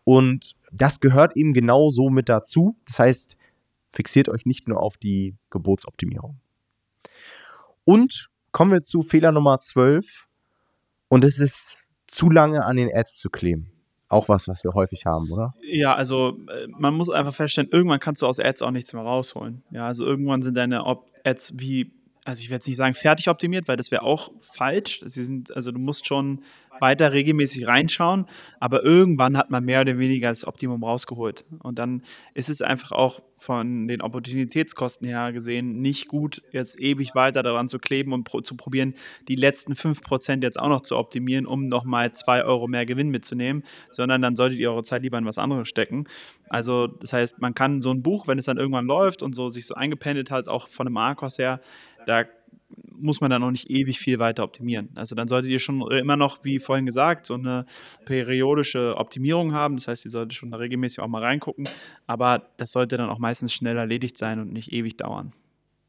Und 0.04 0.54
das 0.72 1.00
gehört 1.00 1.36
eben 1.36 1.52
genau 1.52 1.90
so 1.90 2.10
mit 2.10 2.28
dazu. 2.28 2.76
Das 2.86 2.98
heißt, 2.98 3.36
fixiert 3.90 4.28
euch 4.28 4.46
nicht 4.46 4.68
nur 4.68 4.80
auf 4.80 4.96
die 4.96 5.34
Gebotsoptimierung. 5.50 6.40
Und 7.84 8.30
kommen 8.52 8.72
wir 8.72 8.82
zu 8.82 9.02
Fehler 9.02 9.32
Nummer 9.32 9.60
12. 9.60 10.26
Und 11.08 11.24
es 11.24 11.38
ist 11.38 11.88
zu 12.06 12.30
lange 12.30 12.64
an 12.64 12.76
den 12.76 12.90
Ads 12.92 13.18
zu 13.18 13.30
kleben. 13.30 13.70
Auch 14.08 14.28
was, 14.28 14.46
was 14.46 14.62
wir 14.62 14.72
häufig 14.74 15.04
haben, 15.04 15.30
oder? 15.32 15.54
Ja, 15.62 15.94
also 15.94 16.38
äh, 16.48 16.68
man 16.68 16.94
muss 16.94 17.10
einfach 17.10 17.34
feststellen, 17.34 17.70
irgendwann 17.72 17.98
kannst 17.98 18.22
du 18.22 18.26
aus 18.26 18.38
Ads 18.38 18.62
auch 18.62 18.70
nichts 18.70 18.92
mehr 18.92 19.02
rausholen. 19.02 19.64
Ja, 19.70 19.86
also 19.86 20.04
irgendwann 20.04 20.42
sind 20.42 20.56
deine 20.56 20.84
Ads 21.24 21.54
wie 21.58 21.92
also 22.26 22.40
ich 22.40 22.50
werde 22.50 22.56
jetzt 22.56 22.66
nicht 22.66 22.76
sagen 22.76 22.94
fertig 22.94 23.28
optimiert, 23.28 23.68
weil 23.68 23.76
das 23.76 23.92
wäre 23.92 24.02
auch 24.02 24.32
falsch. 24.40 25.00
Sie 25.06 25.22
sind, 25.22 25.54
also 25.54 25.70
du 25.70 25.78
musst 25.78 26.06
schon 26.06 26.42
weiter 26.80 27.12
regelmäßig 27.12 27.66
reinschauen, 27.66 28.26
aber 28.60 28.84
irgendwann 28.84 29.36
hat 29.36 29.50
man 29.50 29.64
mehr 29.64 29.80
oder 29.80 29.96
weniger 29.98 30.28
das 30.28 30.46
Optimum 30.46 30.82
rausgeholt. 30.84 31.44
Und 31.60 31.78
dann 31.78 32.02
ist 32.34 32.50
es 32.50 32.62
einfach 32.62 32.92
auch 32.92 33.22
von 33.36 33.86
den 33.88 34.02
Opportunitätskosten 34.02 35.06
her 35.06 35.32
gesehen 35.32 35.80
nicht 35.80 36.08
gut, 36.08 36.42
jetzt 36.52 36.80
ewig 36.80 37.14
weiter 37.14 37.42
daran 37.42 37.68
zu 37.68 37.78
kleben 37.78 38.12
und 38.12 38.24
pro 38.24 38.40
zu 38.40 38.56
probieren, 38.56 38.94
die 39.28 39.36
letzten 39.36 39.74
5% 39.74 40.42
jetzt 40.42 40.58
auch 40.58 40.68
noch 40.68 40.82
zu 40.82 40.96
optimieren, 40.96 41.46
um 41.46 41.68
nochmal 41.68 42.12
2 42.12 42.44
Euro 42.44 42.66
mehr 42.66 42.86
Gewinn 42.86 43.10
mitzunehmen, 43.10 43.62
sondern 43.90 44.20
dann 44.20 44.36
solltet 44.36 44.58
ihr 44.58 44.70
eure 44.70 44.82
Zeit 44.82 45.02
lieber 45.02 45.18
in 45.18 45.26
was 45.26 45.38
anderes 45.38 45.68
stecken. 45.68 46.06
Also 46.48 46.88
das 46.88 47.12
heißt, 47.12 47.40
man 47.40 47.54
kann 47.54 47.80
so 47.80 47.90
ein 47.90 48.02
Buch, 48.02 48.26
wenn 48.26 48.38
es 48.38 48.46
dann 48.46 48.58
irgendwann 48.58 48.86
läuft 48.86 49.22
und 49.22 49.34
so 49.34 49.48
sich 49.48 49.66
so 49.66 49.74
eingependelt 49.74 50.30
hat, 50.30 50.48
auch 50.48 50.68
von 50.68 50.86
einem 50.86 50.96
Arkos 50.96 51.38
her, 51.38 51.60
da 52.06 52.24
muss 52.98 53.20
man 53.20 53.30
dann 53.30 53.42
noch 53.42 53.50
nicht 53.50 53.70
ewig 53.70 53.98
viel 53.98 54.18
weiter 54.18 54.42
optimieren. 54.42 54.88
Also 54.94 55.14
dann 55.14 55.28
solltet 55.28 55.50
ihr 55.50 55.58
schon 55.58 55.88
immer 55.90 56.16
noch, 56.16 56.44
wie 56.44 56.58
vorhin 56.58 56.86
gesagt, 56.86 57.26
so 57.26 57.34
eine 57.34 57.66
periodische 58.04 58.96
Optimierung 58.96 59.52
haben. 59.52 59.76
Das 59.76 59.88
heißt, 59.88 60.04
ihr 60.06 60.10
solltet 60.10 60.34
schon 60.34 60.50
da 60.50 60.56
regelmäßig 60.56 61.00
auch 61.00 61.08
mal 61.08 61.22
reingucken. 61.22 61.68
Aber 62.06 62.50
das 62.56 62.72
sollte 62.72 62.96
dann 62.96 63.10
auch 63.10 63.18
meistens 63.18 63.52
schnell 63.52 63.76
erledigt 63.76 64.16
sein 64.16 64.40
und 64.40 64.52
nicht 64.52 64.72
ewig 64.72 64.96
dauern. 64.96 65.32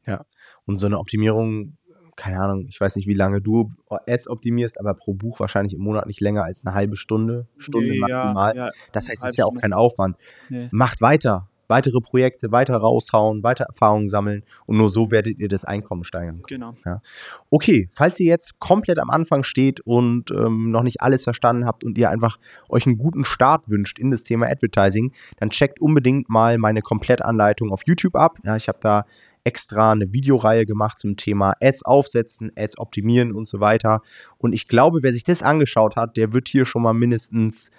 Ja, 0.06 0.24
und 0.64 0.78
so 0.78 0.86
eine 0.86 0.98
Optimierung, 0.98 1.76
keine 2.16 2.40
Ahnung, 2.40 2.66
ich 2.68 2.80
weiß 2.80 2.96
nicht, 2.96 3.06
wie 3.06 3.14
lange 3.14 3.40
du 3.40 3.70
Ads 3.88 4.28
optimierst, 4.28 4.78
aber 4.80 4.94
pro 4.94 5.14
Buch 5.14 5.40
wahrscheinlich 5.40 5.74
im 5.74 5.80
Monat 5.80 6.06
nicht 6.06 6.20
länger 6.20 6.44
als 6.44 6.64
eine 6.64 6.74
halbe 6.74 6.96
Stunde, 6.96 7.46
Stunde 7.58 7.90
nee, 7.90 7.98
maximal. 7.98 8.56
Ja, 8.56 8.66
ja, 8.66 8.70
das 8.92 9.08
heißt, 9.08 9.24
es 9.24 9.30
ist 9.30 9.36
ja 9.36 9.44
auch 9.44 9.54
kein 9.54 9.72
Aufwand. 9.72 10.16
Nee. 10.48 10.68
Macht 10.72 11.00
weiter, 11.00 11.48
weitere 11.68 12.00
Projekte 12.00 12.50
weiter 12.50 12.76
raushauen, 12.76 13.42
weiter 13.42 13.64
Erfahrungen 13.64 14.08
sammeln 14.08 14.42
und 14.66 14.78
nur 14.78 14.90
so 14.90 15.10
werdet 15.10 15.38
ihr 15.38 15.48
das 15.48 15.64
Einkommen 15.64 16.04
steigern. 16.04 16.42
Genau. 16.46 16.74
Ja. 16.84 17.02
Okay, 17.50 17.88
falls 17.94 18.18
ihr 18.20 18.26
jetzt 18.26 18.58
komplett 18.58 18.98
am 18.98 19.10
Anfang 19.10 19.44
steht 19.44 19.80
und 19.80 20.30
ähm, 20.30 20.70
noch 20.70 20.82
nicht 20.82 21.02
alles 21.02 21.24
verstanden 21.24 21.66
habt 21.66 21.84
und 21.84 21.96
ihr 21.98 22.10
einfach 22.10 22.38
euch 22.68 22.86
einen 22.86 22.98
guten 22.98 23.24
Start 23.24 23.68
wünscht 23.68 23.98
in 23.98 24.10
das 24.10 24.24
Thema 24.24 24.46
Advertising, 24.46 25.12
dann 25.38 25.50
checkt 25.50 25.80
unbedingt 25.80 26.28
mal 26.28 26.58
meine 26.58 26.82
Komplettanleitung 26.82 27.70
auf 27.70 27.82
YouTube 27.86 28.16
ab. 28.16 28.38
Ja, 28.44 28.56
ich 28.56 28.68
habe 28.68 28.78
da 28.80 29.04
extra 29.44 29.92
eine 29.92 30.12
Videoreihe 30.12 30.66
gemacht 30.66 30.98
zum 30.98 31.16
Thema 31.16 31.54
Ads 31.62 31.84
aufsetzen, 31.84 32.52
Ads 32.56 32.78
optimieren 32.78 33.32
und 33.32 33.48
so 33.48 33.60
weiter. 33.60 34.02
Und 34.36 34.52
ich 34.52 34.68
glaube, 34.68 34.98
wer 35.02 35.12
sich 35.12 35.24
das 35.24 35.42
angeschaut 35.42 35.96
hat, 35.96 36.16
der 36.16 36.32
wird 36.32 36.48
hier 36.48 36.66
schon 36.66 36.82
mal 36.82 36.92
mindestens 36.92 37.70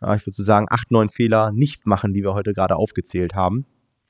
ich 0.00 0.26
würde 0.26 0.36
so 0.36 0.42
sagen, 0.42 0.66
acht, 0.70 0.90
neun 0.90 1.08
Fehler 1.08 1.52
nicht 1.52 1.86
machen, 1.86 2.12
die 2.12 2.22
wir 2.22 2.34
heute 2.34 2.52
gerade 2.52 2.76
aufgezählt 2.76 3.34
haben. 3.34 3.66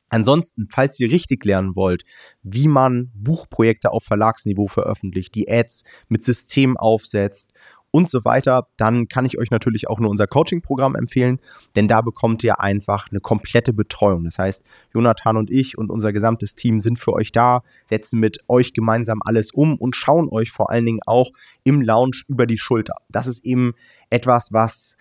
Ansonsten, 0.09 0.69
falls 0.71 1.01
ihr 1.01 1.11
richtig 1.11 1.45
lernen 1.45 1.75
wollt, 1.75 2.05
wie 2.43 2.69
man 2.69 3.11
Buchprojekte 3.15 3.91
auf 3.91 4.05
Verlagsniveau 4.05 4.69
veröffentlicht, 4.69 5.35
die 5.35 5.51
Ads 5.51 5.85
mit 6.09 6.25
System 6.25 6.77
aufsetzt 6.77 7.53
und 7.91 8.09
so 8.09 8.25
weiter, 8.25 8.69
dann 8.77 9.09
kann 9.09 9.25
ich 9.25 9.39
euch 9.39 9.51
natürlich 9.51 9.89
auch 9.89 9.99
nur 9.99 10.11
unser 10.11 10.27
Coaching-Programm 10.27 10.95
empfehlen, 10.95 11.41
denn 11.75 11.89
da 11.89 12.03
bekommt 12.03 12.45
ihr 12.45 12.61
einfach 12.61 13.09
eine 13.11 13.21
komplette 13.21 13.73
Betreuung. 13.73 14.25
Das 14.25 14.39
heißt, 14.39 14.65
Jonathan 14.95 15.37
und 15.37 15.51
ich 15.51 15.77
und 15.77 15.91
unser 15.91 16.13
gesamtes 16.13 16.55
Team 16.55 16.79
sind 16.79 16.99
für 16.99 17.13
euch 17.13 17.33
da, 17.33 17.63
setzen 17.87 18.21
mit 18.21 18.39
euch 18.49 18.75
gemeinsam 18.75 19.21
alles 19.25 19.51
um 19.51 19.77
und 19.77 19.97
schauen 19.97 20.29
euch 20.29 20.51
vor 20.51 20.71
allen 20.71 20.87
Dingen 20.87 21.01
auch 21.07 21.31
im 21.65 21.81
Lounge 21.81 22.23
über 22.29 22.47
die 22.47 22.59
Schulter. 22.59 22.95
Das 23.09 23.27
ist 23.27 23.45
eben 23.45 23.73
etwas, 24.11 24.53
was 24.53 24.97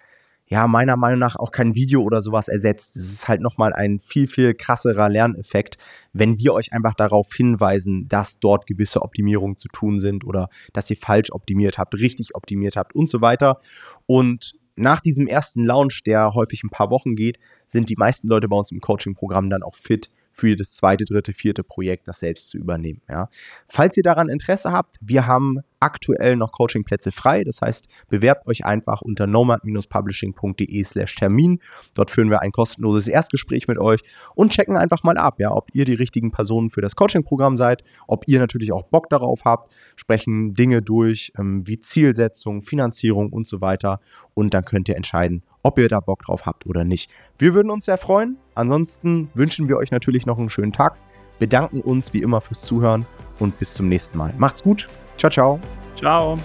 ja, 0.47 0.67
meiner 0.67 0.95
Meinung 0.95 1.19
nach 1.19 1.35
auch 1.37 1.51
kein 1.51 1.73
Video 1.73 2.01
oder 2.01 2.21
sowas 2.21 2.47
ersetzt. 2.47 2.97
Es 2.97 3.11
ist 3.11 3.27
halt 3.27 3.41
nochmal 3.41 3.73
ein 3.73 3.99
viel, 3.99 4.27
viel 4.27 4.53
krasserer 4.53 5.09
Lerneffekt, 5.09 5.77
wenn 6.13 6.37
wir 6.37 6.53
euch 6.53 6.71
einfach 6.71 6.93
darauf 6.93 7.33
hinweisen, 7.33 8.07
dass 8.07 8.39
dort 8.39 8.67
gewisse 8.67 9.01
Optimierungen 9.01 9.57
zu 9.57 9.67
tun 9.69 9.99
sind 9.99 10.23
oder 10.23 10.49
dass 10.73 10.89
ihr 10.91 10.97
falsch 10.97 11.31
optimiert 11.31 11.79
habt, 11.79 11.95
richtig 11.95 12.35
optimiert 12.35 12.75
habt 12.75 12.93
und 12.93 13.09
so 13.09 13.21
weiter. 13.21 13.59
Und 14.05 14.55
nach 14.75 15.01
diesem 15.01 15.25
ersten 15.25 15.65
Launch, 15.65 16.03
der 16.03 16.33
häufig 16.35 16.63
ein 16.63 16.69
paar 16.69 16.91
Wochen 16.91 17.15
geht, 17.15 17.39
sind 17.65 17.89
die 17.89 17.95
meisten 17.95 18.27
Leute 18.27 18.47
bei 18.47 18.57
uns 18.57 18.71
im 18.71 18.81
Coaching-Programm 18.81 19.49
dann 19.49 19.63
auch 19.63 19.75
fit 19.75 20.11
für 20.35 20.55
das 20.57 20.75
zweite, 20.75 21.05
dritte, 21.05 21.33
vierte 21.33 21.63
Projekt 21.63 22.09
das 22.09 22.19
selbst 22.19 22.49
zu 22.49 22.57
übernehmen. 22.57 23.01
Ja. 23.09 23.29
Falls 23.69 23.95
ihr 23.95 24.03
daran 24.03 24.27
Interesse 24.27 24.73
habt, 24.73 24.97
wir 24.99 25.27
haben 25.27 25.61
aktuell 25.79 26.35
noch 26.35 26.51
Coachingplätze 26.51 27.11
frei. 27.11 27.43
Das 27.43 27.61
heißt, 27.61 27.87
bewerbt 28.09 28.47
euch 28.47 28.65
einfach 28.65 29.01
unter 29.01 29.27
nomad-publishing.de 29.27 30.83
slash 30.83 31.15
Termin. 31.15 31.59
Dort 31.93 32.11
führen 32.11 32.29
wir 32.29 32.41
ein 32.41 32.51
kostenloses 32.51 33.07
Erstgespräch 33.07 33.67
mit 33.67 33.77
euch 33.77 34.01
und 34.33 34.51
checken 34.51 34.75
einfach 34.75 35.03
mal 35.03 35.17
ab, 35.17 35.39
ja, 35.39 35.51
ob 35.51 35.69
ihr 35.73 35.85
die 35.85 35.93
richtigen 35.93 36.31
Personen 36.31 36.69
für 36.69 36.81
das 36.81 36.95
Coachingprogramm 36.95 37.55
seid, 37.55 37.83
ob 38.07 38.23
ihr 38.27 38.39
natürlich 38.39 38.73
auch 38.73 38.83
Bock 38.83 39.09
darauf 39.09 39.45
habt, 39.45 39.73
sprechen 39.95 40.53
Dinge 40.53 40.81
durch 40.81 41.31
ähm, 41.37 41.65
wie 41.65 41.79
Zielsetzung, 41.79 42.61
Finanzierung 42.61 43.31
und 43.31 43.47
so 43.47 43.61
weiter. 43.61 43.99
Und 44.33 44.53
dann 44.53 44.65
könnt 44.65 44.89
ihr 44.89 44.97
entscheiden, 44.97 45.43
ob 45.65 45.79
ihr 45.79 45.89
da 45.89 45.99
Bock 45.99 46.21
drauf 46.21 46.45
habt 46.45 46.67
oder 46.67 46.83
nicht. 46.83 47.09
Wir 47.39 47.55
würden 47.55 47.71
uns 47.71 47.85
sehr 47.85 47.97
freuen. 47.97 48.37
Ansonsten 48.53 49.29
wünschen 49.33 49.67
wir 49.67 49.77
euch 49.77 49.89
natürlich 49.89 50.27
noch 50.27 50.37
einen 50.37 50.49
schönen 50.49 50.71
Tag, 50.71 50.97
bedanken 51.39 51.81
uns 51.81 52.13
wie 52.13 52.21
immer 52.21 52.39
fürs 52.39 52.61
Zuhören 52.61 53.05
und 53.39 53.57
bis 53.57 53.73
zum 53.73 53.89
nächsten 53.89 54.17
Mal. 54.17 54.33
Macht's 54.37 54.63
gut. 54.63 54.87
Ciao, 55.17 55.31
ciao. 55.31 55.59
Ciao. 55.95 56.37